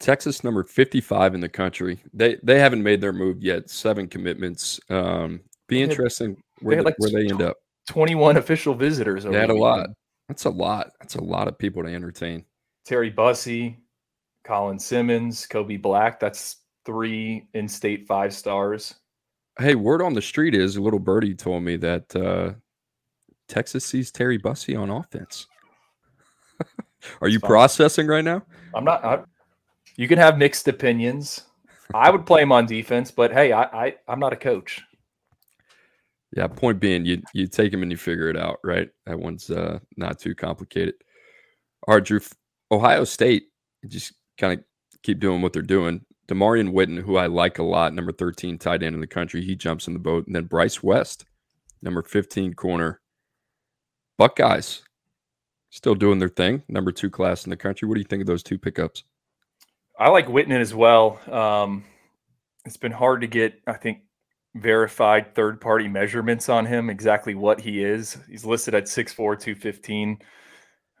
[0.00, 1.98] Texas number 55 in the country.
[2.12, 3.68] They they haven't made their move yet.
[3.68, 4.80] Seven commitments.
[4.88, 7.56] Um, be interesting where, they, the, like where they end up.
[7.88, 9.24] 21 official visitors.
[9.24, 9.88] They had a lot.
[10.28, 10.92] That's a lot.
[11.00, 12.44] That's a lot of people to entertain.
[12.84, 13.78] Terry Bussey,
[14.44, 16.20] Colin Simmons, Kobe Black.
[16.20, 18.94] That's three in-state five stars.
[19.58, 22.52] Hey, word on the street is a little birdie told me that uh,
[23.48, 25.46] Texas sees Terry Bussey on offense.
[27.20, 28.42] Are you processing right now?
[28.74, 29.04] I'm not.
[29.04, 29.20] I,
[29.98, 31.42] you can have mixed opinions.
[31.92, 34.80] I would play him on defense, but hey, I, I I'm not a coach.
[36.34, 38.88] Yeah, point being, you you take him and you figure it out, right?
[39.06, 40.94] That one's uh, not too complicated.
[41.86, 42.20] All right, Drew.
[42.70, 43.48] Ohio State
[43.88, 44.64] just kind of
[45.02, 46.04] keep doing what they're doing.
[46.28, 49.56] Demarion Witten, who I like a lot, number 13 tight end in the country, he
[49.56, 50.26] jumps in the boat.
[50.26, 51.24] And then Bryce West,
[51.80, 53.00] number 15 corner.
[54.18, 54.82] Buckeyes
[55.70, 57.88] still doing their thing, number two class in the country.
[57.88, 59.04] What do you think of those two pickups?
[59.98, 61.18] I like Witten as well.
[61.30, 61.84] Um,
[62.64, 63.98] it's been hard to get, I think,
[64.54, 68.16] verified third party measurements on him, exactly what he is.
[68.28, 70.18] He's listed at 6'4, 215.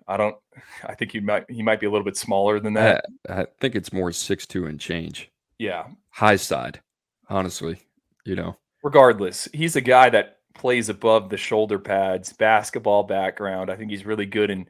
[0.06, 0.36] I don't,
[0.84, 3.04] I think he might, he might be a little bit smaller than that.
[3.28, 5.30] I, I think it's more six two and change.
[5.58, 5.84] Yeah.
[6.10, 6.80] High side,
[7.28, 7.78] honestly,
[8.24, 8.56] you know.
[8.82, 13.70] regardless, he's a guy that plays above the shoulder pads, basketball background.
[13.70, 14.66] I think he's really good in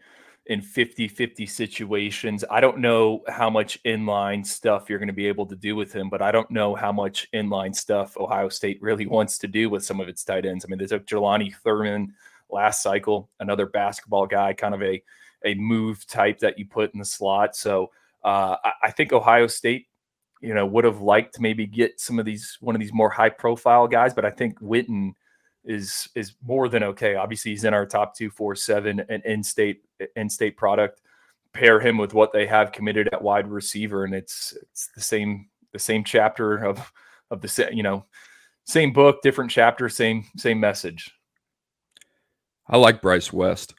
[0.48, 2.44] in 50-50 situations.
[2.50, 5.92] I don't know how much inline stuff you're going to be able to do with
[5.92, 9.68] him, but I don't know how much inline stuff Ohio State really wants to do
[9.68, 10.64] with some of its tight ends.
[10.64, 12.14] I mean, there's a Jelani Thurman
[12.50, 15.02] last cycle, another basketball guy, kind of a
[15.44, 17.54] a move type that you put in the slot.
[17.54, 17.92] So
[18.24, 19.86] uh, I, I think Ohio State
[20.40, 23.10] you know, would have liked to maybe get some of these one of these more
[23.10, 25.12] high profile guys, but I think Witten
[25.64, 27.14] is is more than okay.
[27.14, 29.82] Obviously, he's in our top two, four, seven, and in state
[30.16, 31.00] in state product.
[31.52, 35.48] Pair him with what they have committed at wide receiver, and it's it's the same
[35.72, 36.92] the same chapter of
[37.30, 38.04] of the you know
[38.64, 41.10] same book, different chapter, same same message.
[42.66, 43.74] I like Bryce West.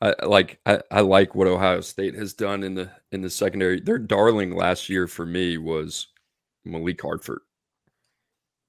[0.00, 3.80] I like I, I like what Ohio State has done in the in the secondary.
[3.80, 6.08] Their darling last year for me was
[6.64, 7.42] Malik Hartford.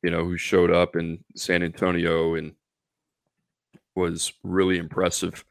[0.03, 2.53] You know, who showed up in San Antonio and
[3.95, 5.45] was really impressive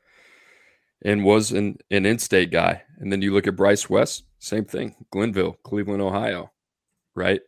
[1.04, 2.82] and was an, an in-state guy.
[2.98, 4.94] And then you look at Bryce West, same thing.
[5.10, 6.52] Glenville, Cleveland, Ohio,
[7.14, 7.40] right?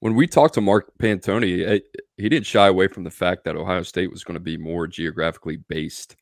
[0.00, 1.80] When we talked to Mark Pantoni,
[2.16, 4.86] he didn't shy away from the fact that Ohio State was going to be more
[4.86, 6.16] geographically based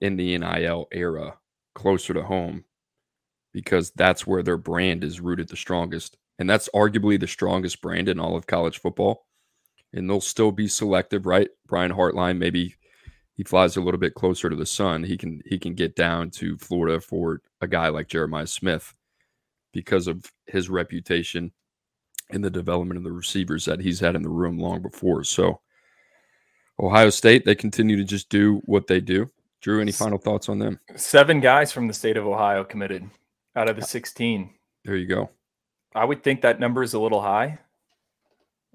[0.00, 1.38] in the NIL era
[1.74, 2.64] closer to home
[3.52, 6.16] because that's where their brand is rooted the strongest.
[6.42, 9.26] And that's arguably the strongest brand in all of college football.
[9.92, 11.48] And they'll still be selective, right?
[11.68, 12.74] Brian Hartline, maybe
[13.34, 15.04] he flies a little bit closer to the sun.
[15.04, 18.92] He can he can get down to Florida for a guy like Jeremiah Smith
[19.72, 21.52] because of his reputation
[22.28, 25.22] and the development of the receivers that he's had in the room long before.
[25.22, 25.60] So
[26.80, 29.30] Ohio State, they continue to just do what they do.
[29.60, 30.80] Drew, any final thoughts on them?
[30.96, 33.08] Seven guys from the state of Ohio committed
[33.54, 34.50] out of the uh, 16.
[34.84, 35.30] There you go.
[35.94, 37.58] I would think that number is a little high.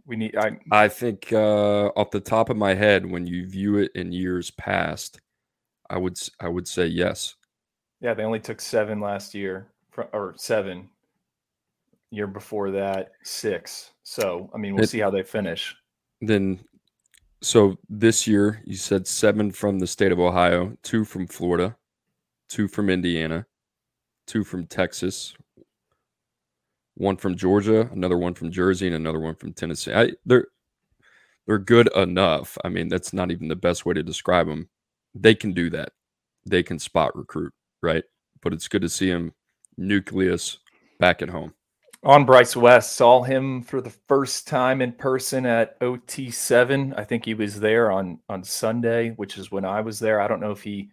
[0.06, 0.36] We need.
[0.38, 4.12] I, I think uh, off the top of my head, when you view it in
[4.12, 5.20] years past,
[5.90, 7.36] I would I would say yes.
[8.00, 9.68] Yeah, they only took seven last year,
[10.14, 10.90] or seven.
[12.10, 13.92] Year before that, six.
[14.04, 15.76] So I mean, we'll it, see how they finish.
[16.22, 16.62] Then
[17.42, 21.76] so this year, you said seven from the state of Ohio, two from Florida,
[22.48, 23.46] two from Indiana,
[24.26, 25.36] two from Texas,
[26.98, 29.94] one from Georgia, another one from Jersey, and another one from Tennessee.
[29.94, 30.48] I, they're
[31.46, 32.58] they're good enough.
[32.64, 34.68] I mean, that's not even the best way to describe them.
[35.16, 35.94] They can do that.
[36.46, 38.04] They can spot recruit, right?
[38.42, 39.34] But it's good to see him
[39.78, 40.58] nucleus
[41.00, 41.54] back at home
[42.04, 42.94] on Bryce West.
[42.94, 46.98] Saw him for the first time in person at OT7.
[46.98, 50.22] I think he was there on on Sunday, which is when I was there.
[50.22, 50.90] I don't know if he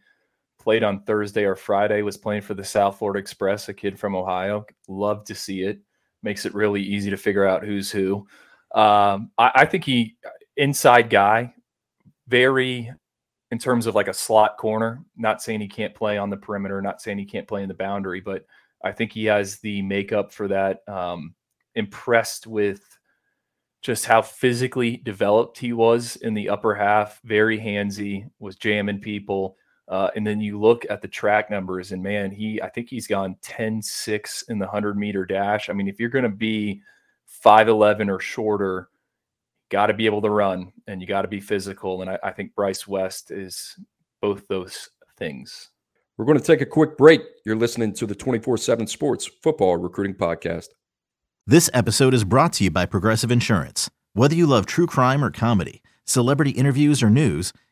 [0.58, 2.02] played on Thursday or Friday.
[2.02, 4.66] Was playing for the South Florida Express, a kid from Ohio.
[4.88, 5.80] Love to see it.
[6.24, 8.26] Makes it really easy to figure out who's who.
[8.74, 10.16] Um, I, I think he
[10.56, 11.54] inside guy,
[12.26, 12.90] very
[13.52, 15.04] in terms of like a slot corner.
[15.16, 16.82] Not saying he can't play on the perimeter.
[16.82, 18.44] Not saying he can't play in the boundary, but
[18.82, 20.80] I think he has the makeup for that.
[20.88, 21.36] Um,
[21.76, 22.82] impressed with
[23.82, 29.56] just how physically developed he was in the upper half, very handsy, was jamming people.
[29.88, 33.06] Uh, and then you look at the track numbers, and man, he I think he's
[33.06, 35.68] gone 10 6 in the 100 meter dash.
[35.68, 36.80] I mean, if you're going to be
[37.44, 38.88] 5'11 or shorter,
[39.70, 42.00] got to be able to run and you got to be physical.
[42.00, 43.76] And I, I think Bryce West is
[44.22, 45.70] both those things.
[46.16, 47.22] We're going to take a quick break.
[47.44, 50.68] You're listening to the 24 7 Sports Football Recruiting Podcast.
[51.46, 53.90] This episode is brought to you by Progressive Insurance.
[54.12, 57.52] Whether you love true crime or comedy, celebrity interviews or news,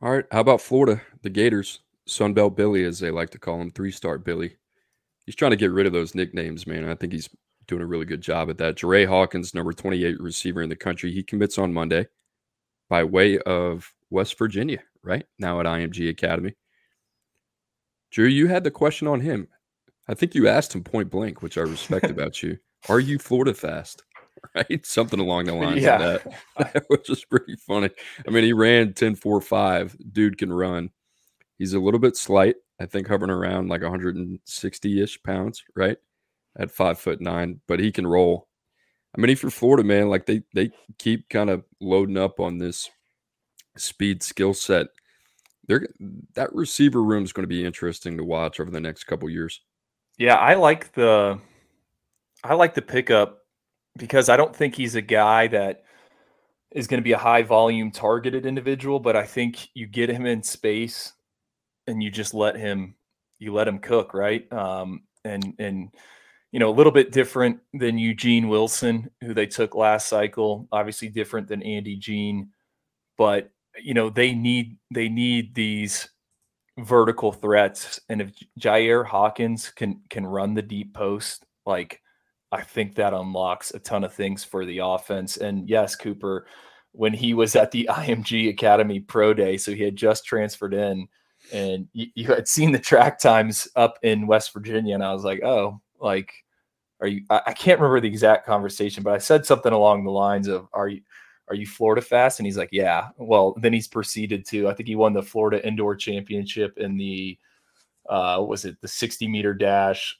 [0.00, 0.24] All right.
[0.30, 1.02] How about Florida?
[1.22, 1.80] The Gators.
[2.08, 4.56] Sunbelt Billy, as they like to call him, three star Billy.
[5.26, 6.88] He's trying to get rid of those nicknames, man.
[6.88, 7.28] I think he's
[7.66, 8.76] doing a really good job at that.
[8.76, 12.06] Jerrae Hawkins, number 28 receiver in the country, he commits on Monday
[12.88, 15.26] by way of West Virginia, right?
[15.38, 16.54] Now at IMG Academy.
[18.10, 19.48] Drew, you had the question on him.
[20.08, 22.56] I think you asked him point blank, which I respect about you.
[22.88, 24.02] Are you Florida fast?
[24.54, 24.84] Right?
[24.86, 26.00] Something along the lines Yeah.
[26.00, 26.22] of
[26.56, 27.90] that, which is pretty funny.
[28.26, 29.96] I mean, he ran 10 4 5.
[30.12, 30.90] Dude can run.
[31.58, 35.96] He's a little bit slight, I think, hovering around like 160 ish pounds, right?
[36.56, 38.48] At five foot nine, but he can roll.
[39.16, 42.58] I mean, if you're Florida, man, like they they keep kind of loading up on
[42.58, 42.88] this
[43.76, 44.88] speed skill set.
[45.66, 45.88] They're
[46.34, 49.60] that receiver room is going to be interesting to watch over the next couple years.
[50.16, 51.38] Yeah, I like the
[52.44, 53.38] I like the pickup
[53.98, 55.84] because I don't think he's a guy that
[56.70, 60.26] is going to be a high volume targeted individual, but I think you get him
[60.26, 61.12] in space
[61.86, 62.94] and you just let him
[63.38, 64.50] you let him cook, right?
[64.52, 65.90] Um, and and
[66.52, 71.08] you know, a little bit different than Eugene Wilson, who they took last cycle, obviously
[71.08, 72.50] different than Andy Jean,
[73.18, 73.50] but
[73.82, 76.08] you know, they need they need these
[76.78, 78.00] vertical threats.
[78.08, 82.00] And if Jerrae Hawkins can can run the deep post, like
[82.50, 85.36] I think that unlocks a ton of things for the offense.
[85.36, 86.46] And yes, Cooper,
[86.92, 91.08] when he was at the IMG Academy Pro Day, so he had just transferred in,
[91.52, 95.24] and you, you had seen the track times up in West Virginia, and I was
[95.24, 96.32] like, oh, like,
[97.00, 97.22] are you?
[97.30, 100.68] I, I can't remember the exact conversation, but I said something along the lines of,
[100.72, 101.02] "Are you?"
[101.48, 102.38] Are you Florida fast?
[102.38, 103.08] And he's like, Yeah.
[103.16, 107.38] Well, then he's proceeded to, I think he won the Florida Indoor Championship in the,
[108.08, 110.18] uh, was it, the 60 meter dash,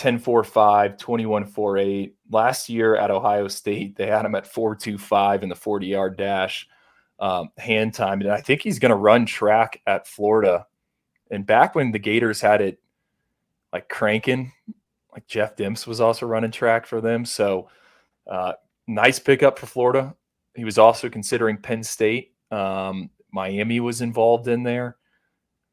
[0.00, 2.14] 10 4 5, 21 4 8.
[2.30, 5.86] Last year at Ohio State, they had him at 4 2 5 in the 40
[5.86, 6.66] yard dash
[7.18, 8.22] um, hand time.
[8.22, 10.66] And I think he's going to run track at Florida.
[11.30, 12.80] And back when the Gators had it
[13.74, 14.52] like cranking,
[15.12, 17.26] like Jeff Demps was also running track for them.
[17.26, 17.68] So,
[18.26, 18.54] uh,
[18.86, 20.16] nice pickup for Florida.
[20.56, 22.32] He was also considering Penn State.
[22.50, 24.96] Um, Miami was involved in there.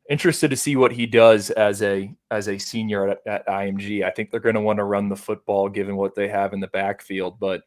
[0.10, 4.04] Interested to see what he does as a as a senior at, at IMG.
[4.04, 6.62] I think they're going to want to run the football given what they have in
[6.62, 7.64] the backfield, but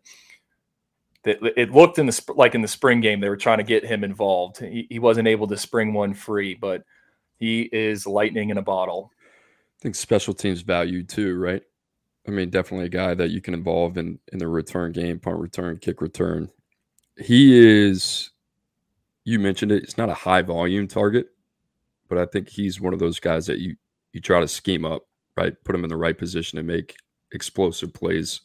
[1.24, 4.04] it, looked in the like in the spring game they were trying to get him
[4.04, 4.58] involved.
[4.58, 6.82] He, he wasn't able to spring one free, but
[7.36, 9.12] he is lightning in a bottle.
[9.18, 11.62] I think special teams value too, right?
[12.26, 15.38] I mean, definitely a guy that you can involve in in the return game, punt
[15.38, 16.50] return, kick return.
[17.18, 18.30] He is.
[19.24, 19.82] You mentioned it.
[19.82, 21.28] It's not a high volume target,
[22.10, 23.76] but I think he's one of those guys that you
[24.12, 25.04] you try to scheme up,
[25.36, 25.54] right?
[25.64, 26.96] Put him in the right position to make
[27.32, 28.40] explosive plays.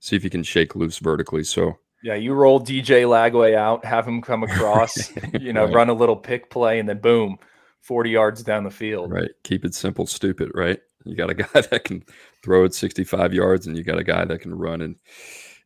[0.00, 1.44] See if he can shake loose vertically.
[1.44, 5.74] So Yeah, you roll DJ Lagway out, have him come across, you know, Right.
[5.74, 7.36] run a little pick play, and then boom,
[7.82, 9.12] 40 yards down the field.
[9.12, 9.30] Right.
[9.44, 10.80] Keep it simple, stupid, right?
[11.04, 12.02] You got a guy that can
[12.42, 14.96] throw it 65 yards and you got a guy that can run and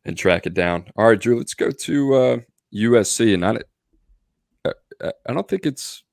[0.05, 0.85] and track it down.
[0.95, 2.37] All right, Drew, let's go to uh
[2.75, 3.57] USC and I
[4.65, 6.03] I- I don't think it's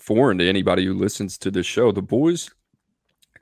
[0.00, 1.92] foreign to anybody who listens to this show.
[1.92, 2.50] The boys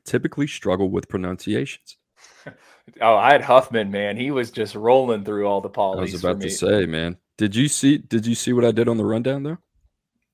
[0.05, 1.97] typically struggle with pronunciations.
[3.01, 4.17] Oh, I had Huffman, man.
[4.17, 6.13] He was just rolling through all the I polys.
[6.13, 7.17] was for about to say, man.
[7.37, 9.59] Did you see did you see what I did on the rundown though?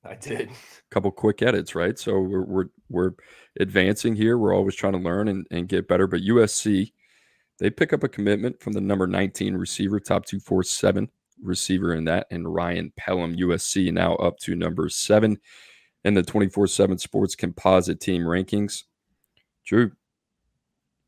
[0.03, 0.49] I did.
[0.49, 0.53] A
[0.91, 1.97] couple quick edits, right?
[1.97, 3.11] So we're we're we're
[3.59, 4.37] advancing here.
[4.37, 6.05] We're always trying to learn and, and get better.
[6.05, 6.91] But USC,
[7.57, 11.09] they pick up a commitment from the number 19 receiver, top 247
[11.41, 15.39] receiver in that, and Ryan Pellum, USC now up to number seven
[16.03, 18.83] in the 24-7 sports composite team rankings.
[19.65, 19.91] Drew,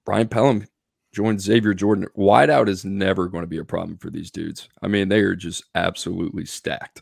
[0.06, 0.66] Brian Pellum
[1.14, 2.08] joined Xavier Jordan.
[2.18, 4.70] Wideout is never going to be a problem for these dudes.
[4.82, 7.02] I mean, they are just absolutely stacked.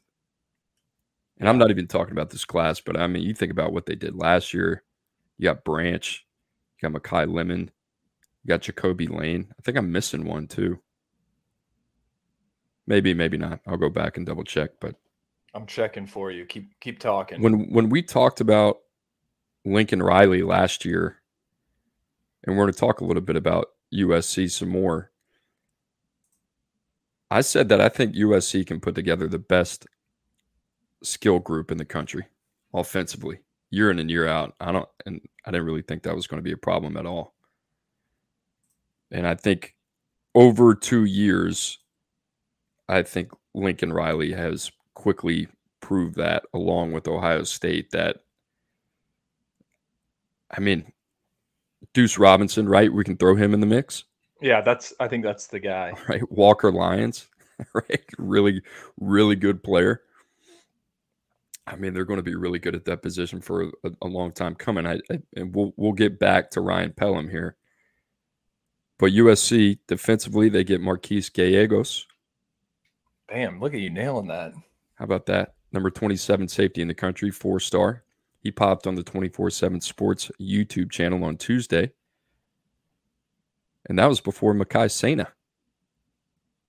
[1.39, 3.85] And I'm not even talking about this class, but I mean, you think about what
[3.85, 4.83] they did last year.
[5.37, 6.25] You got Branch,
[6.77, 7.71] you got Makai Lemon,
[8.43, 9.47] you got Ja'Kobi Lane.
[9.57, 10.79] I think I'm missing one too.
[12.85, 13.61] Maybe, maybe not.
[13.65, 14.71] I'll go back and double check.
[14.79, 14.95] But
[15.53, 16.45] I'm checking for you.
[16.45, 17.41] Keep keep talking.
[17.41, 18.79] when when we talked about
[19.65, 21.21] Lincoln Riley last year,
[22.43, 25.11] and we're going to talk a little bit about USC some more.
[27.29, 29.87] I said that I think USC can put together the best
[31.03, 32.25] skill group in the country
[32.73, 33.39] offensively,
[33.71, 34.55] year in and year out.
[34.59, 37.05] I don't, and I didn't really think that was going to be a problem at
[37.05, 37.33] all.
[39.11, 39.75] And I think
[40.35, 41.79] over two years,
[42.87, 45.47] I think Lincoln Riley has quickly
[45.79, 48.17] prove that along with Ohio State that
[50.49, 50.91] I mean
[51.93, 52.91] Deuce Robinson, right?
[52.91, 54.05] We can throw him in the mix.
[54.41, 55.93] Yeah, that's I think that's the guy.
[56.07, 56.29] Right.
[56.31, 57.27] Walker Lyons,
[57.73, 58.03] right?
[58.17, 58.61] Really,
[58.99, 60.01] really good player.
[61.65, 64.33] I mean, they're going to be really good at that position for a, a long
[64.33, 64.85] time coming.
[64.85, 67.55] I, I, and we'll we'll get back to Ryan Pellum here.
[68.99, 72.05] But USC defensively, they get Marquise Gallegos.
[73.27, 73.59] Bam!
[73.59, 74.53] Look at you nailing that.
[75.03, 75.55] How about that?
[75.73, 78.05] Number 27 safety in the country, four star.
[78.39, 81.91] He popped on the 24 7 Sports YouTube channel on Tuesday.
[83.89, 85.33] And that was before Makai Saina,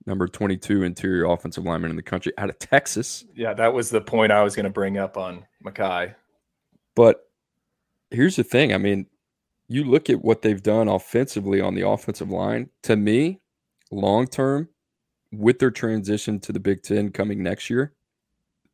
[0.04, 3.24] number 22 interior offensive lineman in the country out of Texas.
[3.36, 6.16] Yeah, that was the point I was going to bring up on Makai.
[6.96, 7.30] But
[8.10, 9.06] here's the thing I mean,
[9.68, 12.70] you look at what they've done offensively on the offensive line.
[12.82, 13.42] To me,
[13.92, 14.70] long term,
[15.30, 17.92] with their transition to the Big Ten coming next year,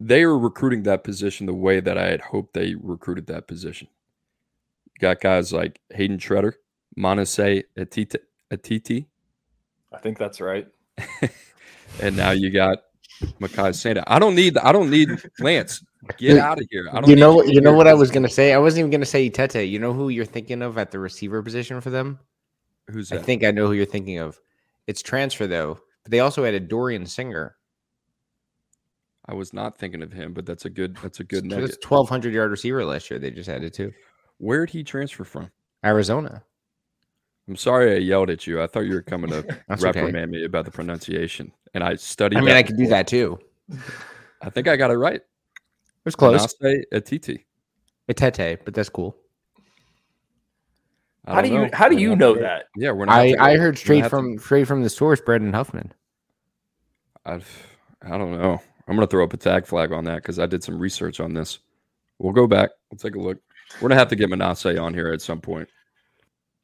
[0.00, 3.88] they are recruiting that position the way that I had hoped they recruited that position.
[4.94, 6.54] You got guys like Hayden Shredder,
[6.98, 8.16] Manase Atiti,
[8.50, 9.06] Atiti.
[9.92, 10.66] I think that's right.
[12.00, 12.78] and now you got
[13.40, 14.02] Makai Saina.
[14.06, 15.84] I don't need I don't need Lance.
[16.16, 16.88] Get out of here.
[16.90, 18.54] I don't You know, need you know what I was gonna say.
[18.54, 19.68] I wasn't even gonna say Tete.
[19.68, 22.18] You know who you're thinking of at the receiver position for them?
[22.88, 23.20] Who's that?
[23.20, 24.40] I think I know who you're thinking of.
[24.86, 27.56] It's transfer though, but they also added Dorian Singer.
[29.26, 31.84] I was not thinking of him, but that's a good that's a good That's nugget.
[31.90, 33.18] 1,200 yard receiver last year.
[33.20, 33.92] They just added to
[34.38, 35.50] Where did he transfer from?
[35.84, 36.42] Arizona.
[37.48, 38.60] I'm sorry I yelled at you.
[38.62, 40.00] I thought you were coming to That's okay.
[40.00, 41.52] reprimand me about the pronunciation.
[41.74, 43.38] And I studied I mean, I could do that too.
[44.42, 45.16] I think I got it right.
[45.16, 45.22] It
[46.04, 46.54] was close.
[46.62, 47.44] Manase Atiti.
[48.16, 49.16] Tete, but that's cool.
[51.26, 51.70] How do you know.
[51.72, 52.64] how do We're you gonna know have that?
[52.76, 53.14] Yeah, we're not.
[53.16, 55.92] I, I heard straight have to- from straight from the source, Brandon Huffman.
[57.24, 57.46] I've,
[58.02, 58.60] I don't know.
[58.90, 61.20] I'm going to throw up a tag flag on that because I did some research
[61.20, 61.60] on this.
[62.18, 62.70] We'll go back.
[62.90, 63.38] We'll take a look.
[63.74, 65.68] We're going to have to get Manasseh on here at some point.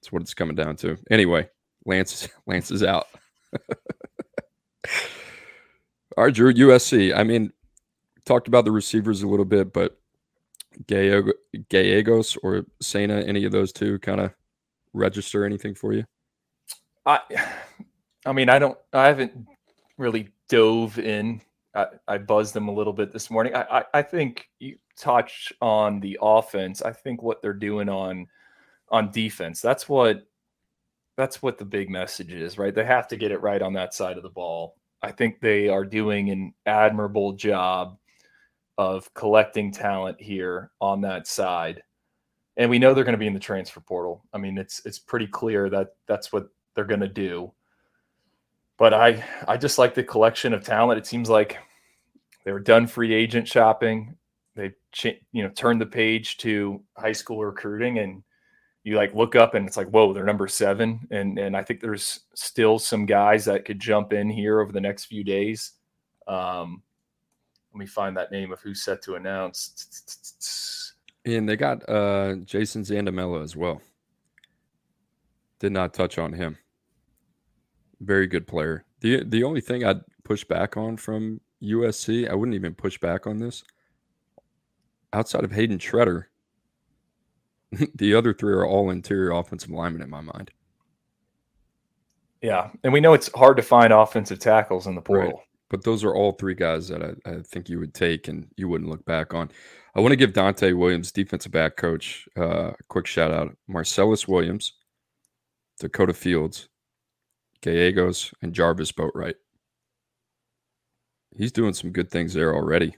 [0.00, 0.98] That's what it's coming down to.
[1.08, 1.48] Anyway,
[1.84, 3.06] Lance, Lance is out.
[6.16, 7.16] All right, Drew, USC.
[7.16, 7.52] I mean,
[8.24, 9.96] talked about the receivers a little bit, but
[10.88, 11.32] Gallego-
[11.68, 14.32] Gallegos or Saina, any of those two kind of
[14.92, 16.04] register anything for you?
[17.06, 17.20] I
[18.24, 19.46] I mean, I don't I haven't
[19.96, 21.40] really dove in.
[21.76, 23.54] I, I buzzed them a little bit this morning.
[23.54, 26.82] I, I I think you touched on the offense.
[26.82, 28.26] I think what they're doing on
[28.88, 29.60] on defense.
[29.60, 30.26] That's what
[31.16, 32.74] that's what the big message is, right?
[32.74, 34.76] They have to get it right on that side of the ball.
[35.02, 37.98] I think they are doing an admirable job
[38.78, 41.82] of collecting talent here on that side.
[42.58, 44.24] And we know they're going to be in the transfer portal.
[44.32, 47.52] I mean, it's it's pretty clear that that's what they're going to do.
[48.78, 50.98] But I I just like the collection of talent.
[50.98, 51.58] It seems like
[52.44, 54.16] they were done free agent shopping.
[54.54, 54.72] They
[55.02, 58.22] you know turned the page to high school recruiting, and
[58.84, 61.06] you like look up and it's like whoa, they're number seven.
[61.10, 64.80] And and I think there's still some guys that could jump in here over the
[64.80, 65.72] next few days.
[66.28, 66.82] Um,
[67.72, 70.94] let me find that name of who's set to announce.
[71.26, 73.82] And they got uh, Jason Zandamela as well.
[75.58, 76.56] Did not touch on him.
[78.00, 78.84] Very good player.
[79.00, 83.26] the The only thing I'd push back on from USC, I wouldn't even push back
[83.26, 83.64] on this.
[85.12, 86.24] Outside of Hayden Shredder,
[87.94, 90.50] the other three are all interior offensive linemen in my mind.
[92.42, 95.42] Yeah, and we know it's hard to find offensive tackles in the portal.
[95.68, 98.68] But those are all three guys that I, I think you would take and you
[98.68, 99.50] wouldn't look back on.
[99.96, 103.56] I want to give Donte Williams, defensive back coach, uh, a quick shout out.
[103.66, 104.74] Marcellus Williams,
[105.80, 106.68] Dakota Fields,
[107.60, 109.34] Gallegos, and Jarvis Boatwright.
[111.36, 112.96] He's doing some good things there already.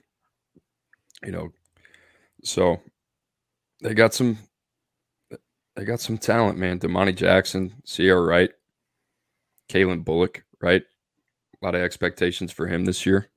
[1.23, 1.49] You know,
[2.43, 2.79] so
[3.81, 4.37] they got some
[5.75, 6.79] they got some talent, man.
[6.79, 8.51] Damani Jackson, Ceyair Wright,
[9.69, 10.83] Calen Bullock, right?
[11.61, 13.29] A lot of expectations for him this year.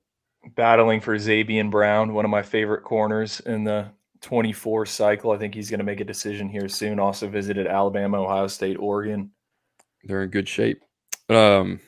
[0.55, 3.87] battling for Zabien Brown, one of my favorite corners in the
[4.21, 5.31] 24 cycle.
[5.31, 6.99] I think he's going to make a decision here soon.
[6.99, 9.31] Also visited Alabama, Ohio State, Oregon.
[10.03, 10.81] They're in good shape.
[11.29, 11.79] Um,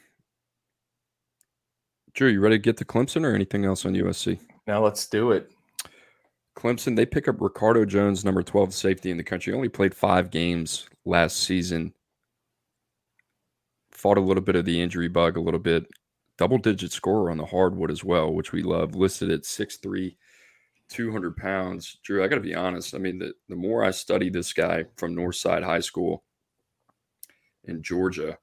[2.14, 4.40] Drew, you ready to get to Clemson or anything else on USC?
[4.68, 5.52] Now let's do it.
[6.58, 9.54] Clemson, they pick up Ricardo Jones, number 12 safety in the country.
[9.54, 11.94] Only played five games last season.
[13.92, 15.86] Fought a little bit of the injury bug, a little bit.
[16.38, 18.96] Double digit scorer on the hardwood as well, which we love.
[18.96, 20.16] Listed at 6'3,
[20.90, 21.98] 200 pounds.
[22.04, 22.96] Drew, I got to be honest.
[22.96, 26.24] I mean, the, the more I study this guy from Northside High School
[27.66, 28.38] in Georgia,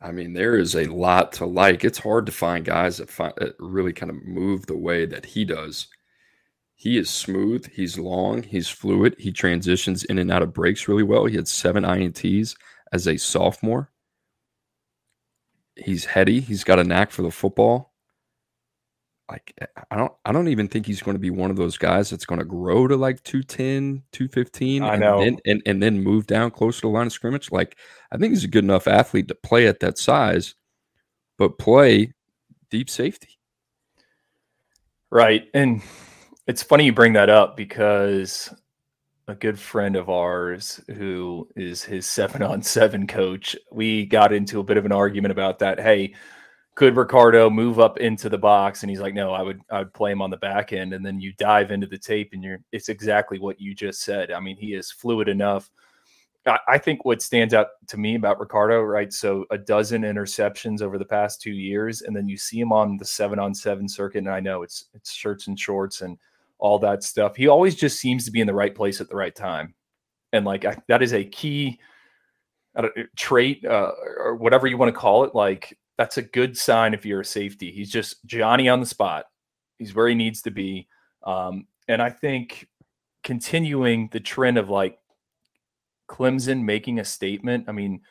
[0.00, 1.84] I mean, there is a lot to like.
[1.84, 5.26] It's hard to find guys that, find, that really kind of move the way that
[5.26, 5.88] he does
[6.74, 7.66] He is smooth.
[7.72, 8.42] He's long.
[8.42, 9.16] He's fluid.
[9.18, 11.26] He transitions in and out of breaks really well.
[11.26, 12.56] He had seven INTs
[12.92, 13.90] as a sophomore.
[15.76, 16.40] He's heady.
[16.40, 17.94] He's got a knack for the football.
[19.30, 21.78] Like eh, I don't I don't even think he's going to be one of those
[21.78, 25.18] guys that's going to grow to like 210, 215 I and know.
[25.18, 27.50] then and, and then move down closer to the line of scrimmage.
[27.50, 27.76] Like
[28.12, 30.54] I think he's a good enough athlete to play at that size,
[31.38, 32.12] but play
[32.70, 33.38] deep safety.
[35.10, 35.48] Right.
[35.54, 35.82] And
[36.46, 38.52] it's funny you bring that up because
[39.28, 44.60] a good friend of ours who is his seven on seven coach, we got into
[44.60, 45.80] a bit of an argument about that.
[45.80, 46.14] Hey,
[46.76, 48.82] could Ricardo move up into the box?
[48.82, 50.92] And he's like, no, I would I would play him on the back end.
[50.92, 54.30] And then you dive into the tape and you're it's exactly what you just said.
[54.30, 55.70] I mean, he is fluid enough.
[56.46, 59.10] I, I think what stands out to me about Ricardo, right?
[59.10, 62.98] So a dozen interceptions over the past two years, and then you see him on
[62.98, 64.18] the seven on seven circuit.
[64.18, 66.18] And I know it's it's shirts and shorts and
[66.58, 67.36] all that stuff.
[67.36, 69.74] He always just seems to be in the right place at the right time.
[70.34, 71.80] And like I, that is a key
[72.76, 75.34] I trait uh, or whatever you want to call it.
[75.34, 77.70] Like that's a good sign if you're a safety.
[77.70, 79.26] He's just Johnny on the spot.
[79.78, 80.88] He's where he needs to be.
[81.24, 82.68] Um, and I think
[83.24, 84.98] continuing the trend of like
[86.08, 87.64] Clemson making a statement.
[87.68, 88.02] I mean,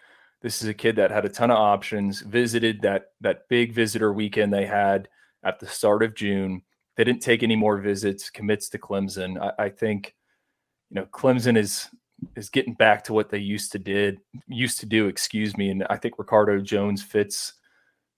[0.41, 4.13] this is a kid that had a ton of options, visited that that big visitor
[4.13, 5.07] weekend they had
[5.43, 6.61] at the start of June.
[6.97, 9.41] They didn't take any more visits, commits to Clemson.
[9.41, 10.13] I, I think,
[10.89, 11.89] you know, Clemson is
[12.35, 15.69] is getting back to what they used to did used to do, excuse me.
[15.69, 17.53] And I think Ricardo Jones fits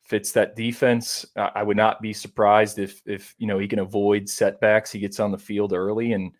[0.08, 1.26] fits that defense.
[1.36, 4.92] I would not be surprised if if you know he can avoid setbacks.
[4.92, 6.32] He gets on the field early, and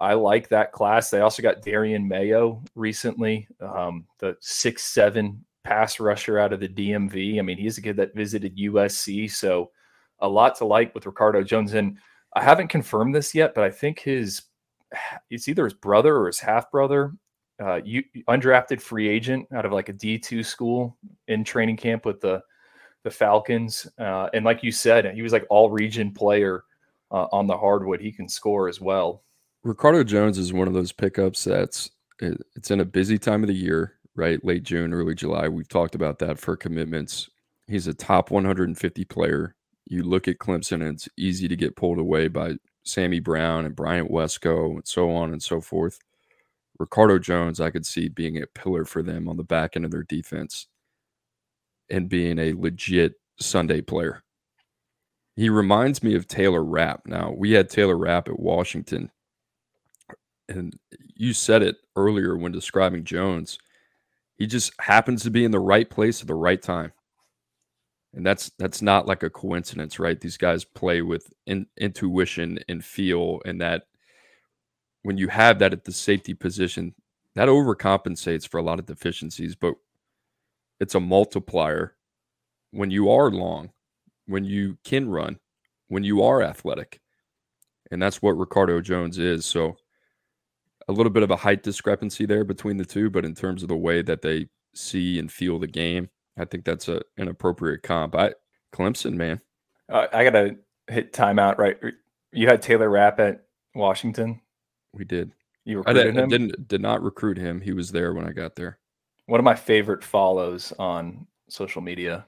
[0.00, 1.10] I like that class.
[1.10, 6.68] They also got Darian Mayo recently, um, the six seven pass rusher out of the
[6.68, 7.38] DMV.
[7.38, 9.70] I mean, he's a kid that visited USC, so
[10.20, 11.74] a lot to like with Ricardo Jones.
[11.74, 11.98] And
[12.34, 14.42] I haven't confirmed this yet, but I think his
[15.30, 17.12] it's either his brother or his half brother,
[17.62, 20.96] uh, you undrafted free agent out of like a D two school
[21.28, 22.40] in training camp with the
[23.04, 23.86] the Falcons.
[23.98, 26.64] Uh, and like you said, he was like all region player
[27.10, 28.00] uh, on the hardwood.
[28.00, 29.22] He can score as well.
[29.62, 31.90] Ricardo Jones is one of those pickups that's
[32.20, 34.44] it's in a busy time of the year, right?
[34.44, 35.48] Late June, early July.
[35.48, 37.30] We've talked about that for commitments.
[37.66, 39.54] He's a top 150 player.
[39.86, 43.76] You look at Clemson, and it's easy to get pulled away by Sammy Brown and
[43.76, 45.98] Bryant Wesco and so on and so forth.
[46.78, 49.90] Ricardo Jones, I could see being a pillar for them on the back end of
[49.90, 50.66] their defense
[51.90, 54.22] and being a legit Sunday player.
[55.36, 57.06] He reminds me of Taylor Rapp.
[57.06, 59.10] Now, we had Taylor Rapp at Washington
[60.50, 60.78] and
[61.14, 63.58] you said it earlier when describing Jones.
[64.36, 66.92] He just happens to be in the right place at the right time.
[68.12, 70.20] And that's that's not like a coincidence, right?
[70.20, 73.84] These guys play with in, intuition and feel and that
[75.02, 76.94] when you have that at the safety position,
[77.36, 79.74] that overcompensates for a lot of deficiencies, but
[80.80, 81.94] it's a multiplier
[82.72, 83.70] when you are long,
[84.26, 85.38] when you can run,
[85.88, 87.00] when you are athletic.
[87.90, 89.44] And that's what Ricardo Jones is.
[89.44, 89.76] So
[90.88, 93.68] a little bit of a height discrepancy there between the two, but in terms of
[93.68, 96.08] the way that they see and feel the game,
[96.38, 98.14] I think that's a, an appropriate comp.
[98.14, 98.34] I
[98.72, 99.40] Clemson, man.
[99.88, 100.56] Uh, I got to
[100.88, 101.76] hit timeout, right?
[102.32, 104.40] You had Taylor Rapp at Washington.
[104.92, 105.32] We did.
[105.64, 106.28] You I, recruited did, I him.
[106.28, 107.60] didn't did not recruit him.
[107.60, 108.78] He was there when I got there.
[109.30, 112.26] One of my favorite follows on social media.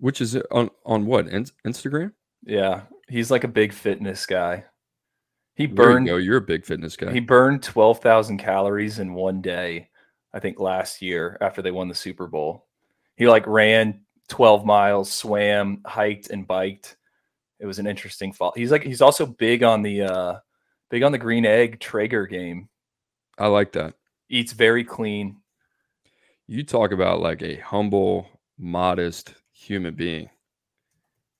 [0.00, 1.28] Which is on on what?
[1.28, 2.10] In, Instagram?
[2.44, 4.64] Yeah, he's like a big fitness guy.
[5.54, 6.16] He There you burned go.
[6.16, 7.12] You're a big fitness guy.
[7.12, 9.90] he burned 12,000 calories in one day,
[10.34, 12.66] I think last year after they won the Super Bowl.
[13.14, 16.96] He like ran 12 miles, swam, hiked and biked.
[17.60, 18.52] It was an interesting fall.
[18.56, 20.34] He's like he's also big on the uh
[20.90, 22.68] big on the green egg Traeger game.
[23.38, 23.94] I like that.
[24.28, 25.36] Eats very clean.
[26.50, 28.26] You talk about like a humble,
[28.58, 30.28] modest human being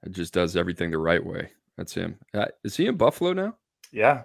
[0.05, 1.51] that just does everything the right way.
[1.77, 2.21] That's him.
[2.33, 3.57] Uh, is he in Buffalo now?
[3.91, 4.23] Yeah.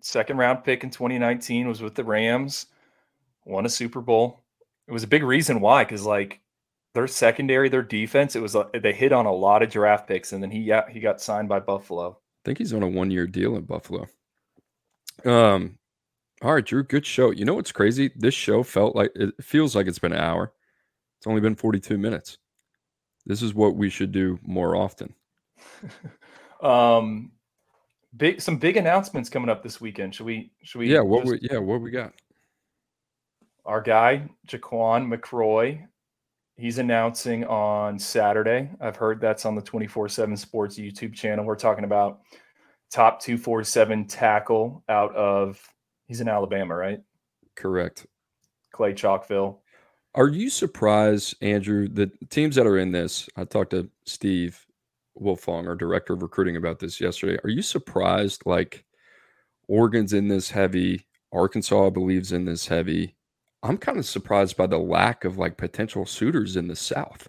[0.00, 2.66] Second round pick in 2019 was with the Rams,
[3.44, 4.44] won a Super Bowl.
[4.86, 6.40] It was a big reason why, because like
[6.94, 10.32] their secondary, their defense, it was a, they hit on a lot of draft picks,
[10.32, 12.10] and then he got he got signed by Buffalo.
[12.12, 14.06] I think he's on a one year deal in Buffalo.
[15.24, 15.78] Um,
[16.42, 17.30] all right, Drew, good show.
[17.30, 18.10] You know what's crazy?
[18.16, 20.52] This show felt like it feels like it's been an hour.
[21.18, 22.38] It's only been 42 minutes.
[23.24, 25.14] This is what we should do more often.
[26.62, 27.32] Um,
[28.16, 30.14] big some big announcements coming up this weekend.
[30.14, 30.52] Should we?
[30.62, 30.90] Should we?
[30.90, 32.14] Yeah, what just- we yeah, what we got?
[33.66, 35.86] our guy Jaquan McCroy.
[36.56, 38.70] He's announcing on Saturday.
[38.80, 41.44] I've heard that's on the 24 7 Sports YouTube channel.
[41.44, 42.20] We're talking about
[42.90, 45.60] top 247 tackle out of,
[46.06, 47.00] he's in Alabama, right?
[47.54, 48.06] Correct.
[48.72, 49.58] Clay Chalkville.
[50.14, 53.28] Are you surprised, Andrew, the teams that are in this?
[53.36, 54.66] I talked to Steve
[55.20, 57.38] Wiltfong, our director of recruiting, about this yesterday.
[57.44, 58.84] Are you surprised, like,
[59.68, 63.16] Oregon's in this heavy, Arkansas believes in this heavy?
[63.62, 67.28] I'm kind of surprised by the lack of like potential suitors in the South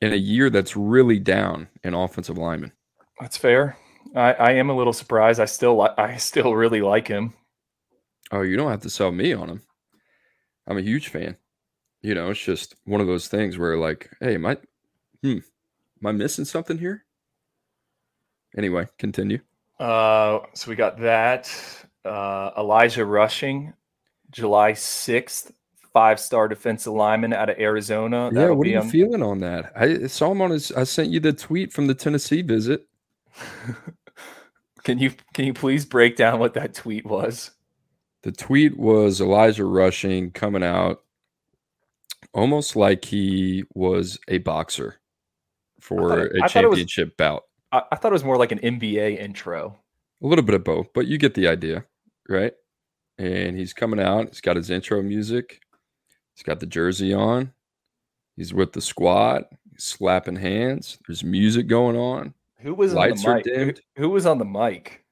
[0.00, 2.72] in a year that's really down in offensive linemen.
[3.20, 3.76] That's fair.
[4.14, 5.40] I, I am a little surprised.
[5.40, 7.34] I still I still really like him.
[8.32, 9.62] Oh, you don't have to sell me on him.
[10.66, 11.36] I'm a huge fan.
[12.02, 14.56] You know, it's just one of those things where like, hey, am I
[15.22, 15.38] hmm,
[16.00, 17.04] am I missing something here?
[18.56, 19.40] Anyway, continue.
[19.78, 21.50] Uh, so we got that.
[22.04, 23.72] Uh, Elijah Rushing,
[24.30, 25.50] July 6th,
[25.92, 28.26] five star defensive lineman out of Arizona.
[28.32, 29.72] yeah, That'll what are you on- feeling on that?
[29.76, 32.86] I saw him on his I sent you the tweet from the Tennessee visit.
[34.84, 37.50] Can you can you please break down what that tweet was?
[38.26, 41.04] The tweet was Elijah Rushing coming out
[42.34, 44.96] almost like he was a boxer
[45.78, 47.44] for it- a it was- championship bout.
[47.70, 49.78] I, I thought it was more like an NBA intro.
[50.20, 51.84] A little bit of both, but you get the idea,
[52.28, 52.52] right?
[53.16, 54.30] And he's coming out.
[54.30, 55.60] He's got his intro music.
[56.34, 57.52] He's got the jersey on.
[58.34, 59.44] He's with the squad.
[59.70, 60.98] He's slapping hands.
[61.06, 62.34] There's music going on.
[62.58, 63.80] Who was Lights on the mic?
[63.96, 65.04] Who, who was on the mic?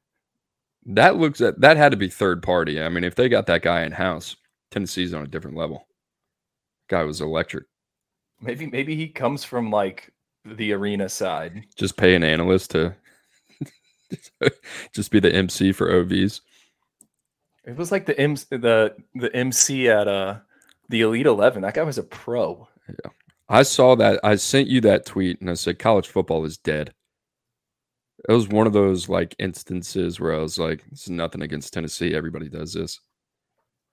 [0.87, 2.80] That looks at that had to be third party.
[2.82, 4.37] I mean, if they got that guy in house,
[4.70, 5.87] Tennessee's on a different level.
[6.89, 7.64] Guy was electric.
[8.41, 10.12] Maybe maybe he comes from like
[10.45, 11.64] the arena side.
[11.76, 12.95] Just pay an analyst to
[14.93, 16.41] just be the MC for OVs.
[17.64, 20.39] It was like the M the the MC at uh
[20.91, 21.62] the Elite Eleven.
[21.62, 22.68] That guy was a pro.
[22.89, 23.11] Yeah,
[23.49, 24.20] I saw that.
[24.22, 26.93] I sent you that tweet and I said, college football is dead.
[28.29, 32.14] It was one of those like instances where I was like, is nothing against Tennessee.
[32.14, 33.01] Everybody does this.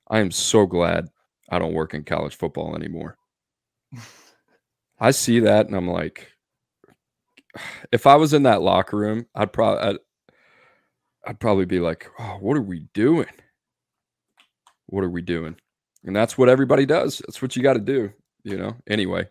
[0.09, 1.07] I am so glad
[1.49, 3.17] I don't work in college football anymore.
[4.99, 6.31] I see that and I'm like,
[7.91, 9.97] if I was in that locker room, I'd probably, I'd,
[11.27, 13.27] I'd probably be like, oh, what are we doing?
[14.87, 15.55] What are we doing?
[16.03, 17.19] And that's what everybody does.
[17.19, 18.11] That's what you got to do,
[18.43, 18.75] you know?
[18.87, 19.27] Anyway,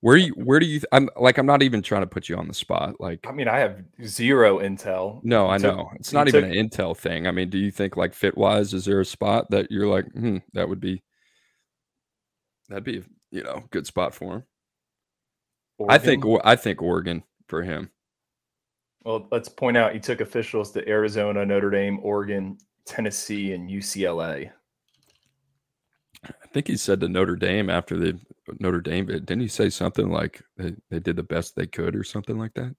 [0.00, 2.46] where you, where do you, I'm like, I'm not even trying to put you on
[2.48, 3.00] the spot.
[3.00, 5.20] Like, I mean, I have zero intel.
[5.24, 7.26] no, I took- know it's not even took- an intel thing.
[7.26, 10.06] I mean, do you think like fit wise, is there a spot that you're like,
[10.12, 11.02] hmm, that would be,
[12.68, 14.42] that'd be, you know, good spot for him.
[15.88, 17.90] I think, I think Oregon for him.
[19.04, 24.50] Well, let's point out he took officials to Arizona, Notre Dame, Oregon, Tennessee, and UCLA.
[26.24, 28.18] I think he said to Notre Dame after the
[28.60, 32.04] Notre Dame didn't he say something like they, they did the best they could or
[32.04, 32.74] something like that?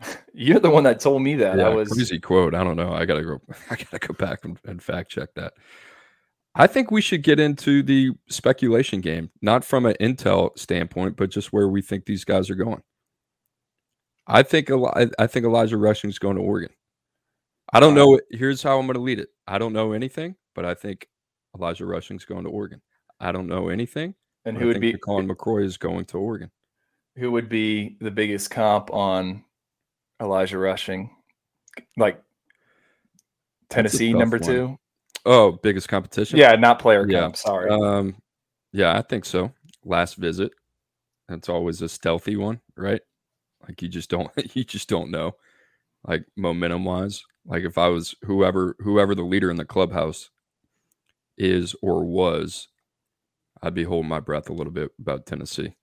[0.34, 1.58] You're the one that told me that.
[1.58, 2.54] yeah, I was crazy quote.
[2.54, 2.92] I don't know.
[2.92, 3.40] I gotta go.
[3.70, 5.54] I gotta go back and, and fact check that.
[6.54, 11.30] I think we should get into the speculation game, not from an intel standpoint, but
[11.30, 12.82] just where we think these guys are going.
[14.26, 16.70] I think I- I think Elijah Rushing is going to Oregon.
[17.72, 18.20] I don't know.
[18.30, 19.30] Here's how I'm going to lead it.
[19.46, 21.08] I don't know anything, but I think
[21.56, 22.82] Elijah Rushing's going to Oregon.
[23.18, 24.14] I don't know anything.
[24.44, 26.50] And who would be Colin McCroy is going to Oregon.
[27.16, 29.44] who would be the biggest comp on
[30.20, 31.10] Elijah Rushing?
[31.96, 32.22] Like
[33.70, 34.46] Tennessee number one.
[34.48, 34.78] two?
[35.24, 36.38] Oh, biggest competition.
[36.38, 37.20] Yeah, not player Yeah.
[37.20, 37.36] comp.
[37.36, 37.70] Sorry.
[37.70, 38.16] Um,
[38.72, 39.52] yeah, I think so.
[39.84, 40.52] Last visit.
[41.28, 43.00] That's always a stealthy one, right?
[43.66, 45.36] Like you just don't you just don't know.
[46.06, 47.22] Like momentum wise.
[47.46, 50.30] Like if I was whoever whoever the leader in the clubhouse
[51.38, 52.68] is or was,
[53.62, 55.74] I'd be holding my breath a little bit about Tennessee.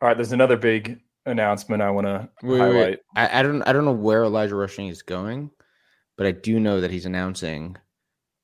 [0.00, 2.74] All right, there's another big announcement I want to Wait, wait, highlight.
[2.74, 2.98] wait.
[3.16, 5.50] I, I don't I don't know where Elijah Rushing is going,
[6.16, 7.76] but I do know that he's announcing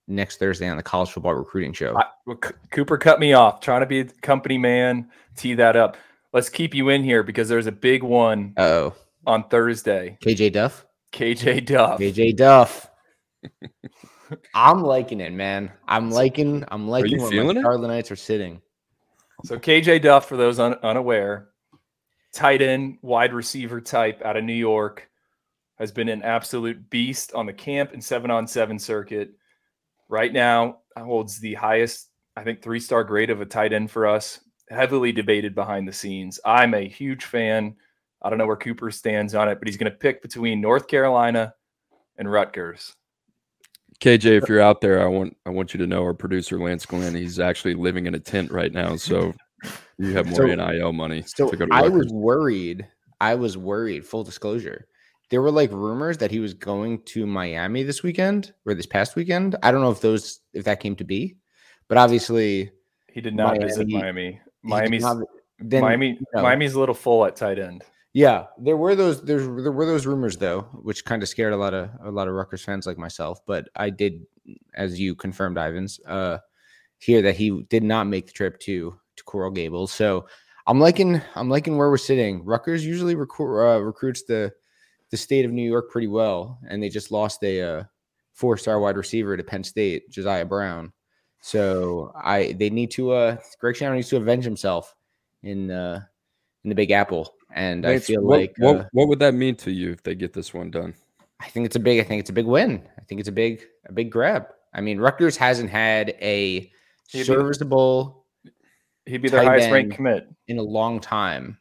[0.08, 1.96] next Thursday on the college football recruiting show.
[1.96, 5.76] I, well, C- Cooper cut me off trying to be a company man, tee that
[5.76, 5.96] up.
[6.32, 8.94] Let's keep you in here because there's a big one oh.
[9.26, 10.18] on Thursday.
[10.22, 10.84] KJ Duff?
[11.12, 12.00] KJ Duff.
[12.00, 12.90] KJ Duff.
[14.54, 15.70] I'm liking it, man.
[15.88, 17.62] I'm liking I'm liking you where feeling my?
[17.62, 18.60] Charlotte Knights are sitting.
[19.44, 21.48] So KJ Duff, for those un- unaware,
[22.32, 25.08] tight end, wide receiver type out of New York,
[25.78, 29.32] has been an absolute beast on the camp and seven on seven circuit.
[30.08, 33.90] Right now, uh, holds the highest, I think, three star grade of a tight end
[33.90, 34.40] for us.
[34.70, 36.40] Heavily debated behind the scenes.
[36.44, 37.76] I'm a huge fan.
[38.22, 40.88] I don't know where Cooper stands on it, but he's going to pick between North
[40.88, 41.54] Carolina
[42.16, 42.94] and Rutgers.
[44.00, 46.84] KJ, if you're out there, I want I want you to know our producer Lance
[46.86, 48.96] Glenn, he's actually living in a tent right now.
[48.96, 49.32] So
[49.98, 52.86] you have more So- NIL money So to go to I was worried.
[53.20, 54.86] I was worried, full disclosure,
[55.30, 59.16] there were like rumors that he was going to Miami this weekend or this past
[59.16, 59.56] weekend.
[59.62, 61.36] I don't know if those if that came to be,
[61.88, 62.70] but obviously
[63.12, 64.40] He did not visit Miami- Miami.
[64.62, 65.18] Miami's not-
[65.60, 66.08] then, Miami.
[66.10, 66.42] you know.
[66.42, 67.84] Miami's a little full at tight end.
[68.14, 71.56] Yeah, there were those there's there were those rumors though, which kind of scared a
[71.56, 73.40] lot of a lot of Rutgers fans like myself.
[73.44, 74.22] But I did,
[74.74, 76.38] as you confirmed, Ivins, uh,
[76.98, 79.92] hear that he did not make the trip to to Coral Gables.
[79.92, 80.26] So
[80.68, 82.44] I'm liking I'm liking where we're sitting.
[82.44, 84.52] Rutgers usually recru- uh, recruits the
[85.10, 87.84] the state of New York pretty well, and they just lost a uh,
[88.32, 90.92] four star wide receiver to Penn State, Josiah Brown.
[91.40, 94.94] So I they need to uh Greg Schiano needs to avenge himself
[95.42, 96.00] in uh
[96.62, 99.54] in the Big Apple, and I feel what, like what uh, what would that mean
[99.56, 100.94] to you if they get this one done?
[101.40, 102.82] I think it's a big I think it's a big win.
[102.98, 104.46] I think it's a big a big grab.
[104.74, 106.70] I mean, Rutgers hasn't had a
[107.10, 108.26] He'd be- serviceable
[109.06, 110.26] He'd be their highest ranked commit.
[110.48, 111.58] in a long time.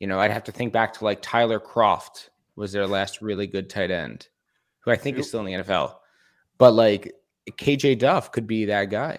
[0.00, 3.46] You know, I'd have to think back to like Tyler Kroft was their last really
[3.46, 4.28] good tight end,
[4.80, 5.94] who I think is still in the NFL.
[6.58, 7.12] But like
[7.50, 9.18] KJ Duff could be that guy.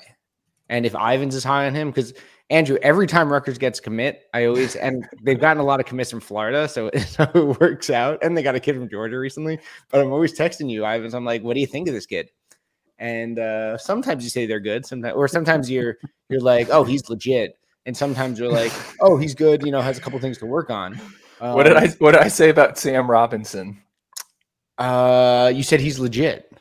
[0.70, 2.14] And if Ivins is high on him, because
[2.54, 6.12] Andrew, every time Rutgers gets commit, I always and they've gotten a lot of commits
[6.12, 8.20] from Florida, so, so it works out.
[8.24, 9.60] And they got a kid from Georgia recently.
[9.90, 11.16] But I'm always texting you, Ivins.
[11.16, 12.30] I'm like, what do you think of this kid?
[13.00, 15.98] And uh, sometimes you say they're good, sometimes or sometimes you're
[16.30, 17.58] you're like, oh, he's legit.
[17.88, 20.70] And sometimes you're like, oh, he's good, you know, has a couple things to work
[20.70, 20.94] on.
[21.40, 23.82] what did Um, I What did I say about Sam Robinson?
[24.78, 26.56] Uh, you said he's legit.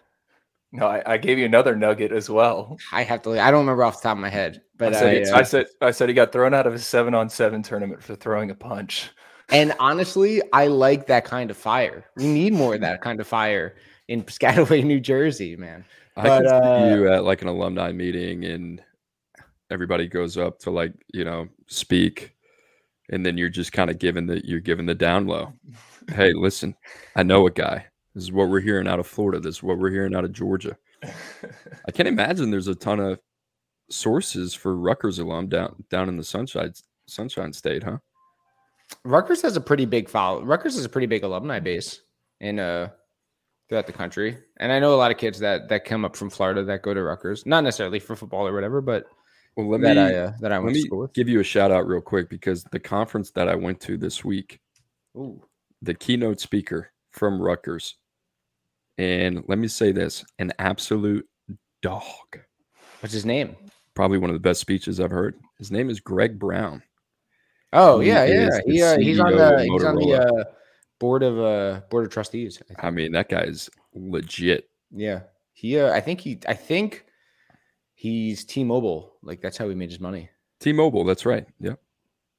[0.73, 2.79] No, I, I gave you another nugget as well.
[2.91, 3.39] I have to.
[3.39, 5.39] I don't remember off the top of my head, but I said, I, he- uh,
[5.39, 8.17] I said I said he got thrown out of his seven on seven tournament for
[8.17, 9.11] throwing a punch.
[9.51, 12.07] and honestly, I like that kind of fire.
[12.17, 13.77] We need more of that kind of fire
[14.09, 15.85] in Piscataway, New Jersey, man.
[16.17, 18.83] I But, can see uh, you at like an alumni meeting and
[19.71, 22.35] everybody goes up to like, you know, speak.
[23.11, 25.53] And then you're just kind of giving the you're giving the down low.
[26.09, 26.77] Hey, listen,
[27.17, 27.87] I know a guy.
[28.15, 29.41] This is what we're hearing out of Florida.
[29.41, 30.77] This is what we're hearing out of Georgia.
[31.03, 33.19] I can't imagine there's a ton of
[33.91, 36.73] sources for Rutgers alum down down in the Sunshine
[37.07, 37.99] Sunshine State, huh?
[39.05, 40.43] Rutgers has a pretty big follow.
[40.45, 42.03] Rutgers has a pretty big alumni base
[42.41, 42.91] in uh
[43.69, 46.31] throughout the country, and I know a lot of kids that that come up from
[46.31, 49.07] Florida that go to Rutgers, not necessarily for football or whatever, but
[49.57, 51.45] Well, let that me I uh, that I let went to me give you a
[51.45, 54.61] shout out real quick because the conference that I went to this week,
[55.17, 55.43] Ooh.
[55.81, 57.97] the keynote speaker from Rutgers,
[58.99, 61.27] and let me say this: an absolute
[61.83, 62.03] dog.
[63.01, 63.57] What's his name?
[63.95, 65.39] Probably one of the best speeches I've heard.
[65.59, 66.83] His name is Greg Brown.
[67.73, 68.61] Oh He yeah, yeah.
[68.67, 70.45] He, uh, he's on the he's on the uh,
[70.99, 72.59] board of uh board of trustees.
[72.61, 72.85] I think.
[72.85, 74.69] I mean, that guy is legit.
[74.91, 75.21] Yeah,
[75.53, 75.79] he.
[75.79, 76.39] Uh, I think he.
[76.47, 77.05] I think
[77.95, 79.15] he's T-Mobile.
[79.23, 80.29] Like that's how he made his money.
[80.61, 81.47] T-Mobile, that's right.
[81.61, 81.75] Yeah.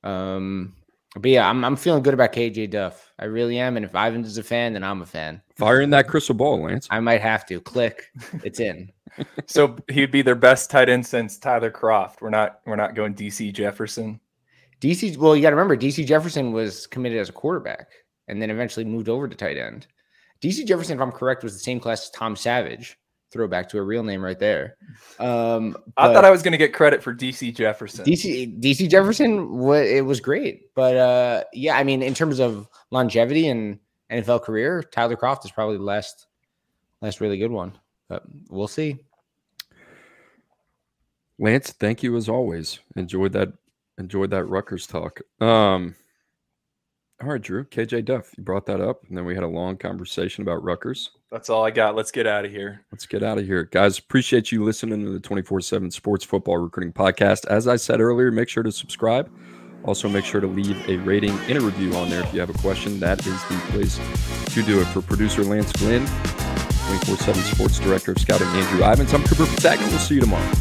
[0.03, 0.75] Um,
[1.15, 3.11] but yeah, I'm I'm feeling good about KJ Duff.
[3.19, 3.77] I really am.
[3.77, 5.41] And if Ivins is a fan, then I'm a fan.
[5.55, 6.87] Fire in that crystal ball, Lance.
[6.89, 8.11] I might have to click.
[8.43, 8.91] It's in.
[9.45, 12.21] so he'd be their best tight end since Tyler Kroft.
[12.21, 14.19] We're not we're not going DC Jefferson.
[14.81, 15.15] DC.
[15.17, 17.89] Well, you got to remember, DC Jefferson was committed as a quarterback,
[18.27, 19.87] and then eventually moved over to tight end.
[20.41, 22.97] DC Jefferson, if I'm correct, was the same class as Tom Savage.
[23.33, 24.77] Throwback to a real name right there.
[25.19, 28.05] Um, I thought I was going to get credit for DC Jefferson.
[28.05, 32.69] DC DC Jefferson, wa- it was great, but uh, yeah, I mean, in terms of
[32.91, 33.79] longevity and
[34.11, 36.27] NFL career, Tyler Kroft is probably the last
[37.01, 37.73] last really good one.
[38.07, 38.99] But we'll see.
[41.39, 42.79] Lance, thank you as always.
[42.95, 43.51] Enjoyed that.
[43.97, 45.19] Enjoyed that Rutgers talk.
[45.41, 45.95] Um,
[47.23, 49.77] all right, Drew, KJ Duff, you brought that up, and then we had a long
[49.77, 51.11] conversation about Rutgers.
[51.31, 51.95] That's all I got.
[51.95, 52.81] Let's get out of here.
[52.91, 53.97] Let's get out of here, guys.
[53.97, 57.47] Appreciate you listening to the twenty four seven Sports Football Recruiting Podcast.
[57.47, 59.31] As I said earlier, make sure to subscribe.
[59.85, 62.49] Also, make sure to leave a rating and a review on there if you have
[62.49, 62.99] a question.
[62.99, 63.99] That is the place
[64.53, 64.85] to do it.
[64.85, 66.05] For producer Lance Glynn,
[66.87, 69.87] 24 7 Sports Director of Scouting Andrew Ivins, I'm Cooper Petagna.
[69.89, 70.51] We'll see you tomorrow.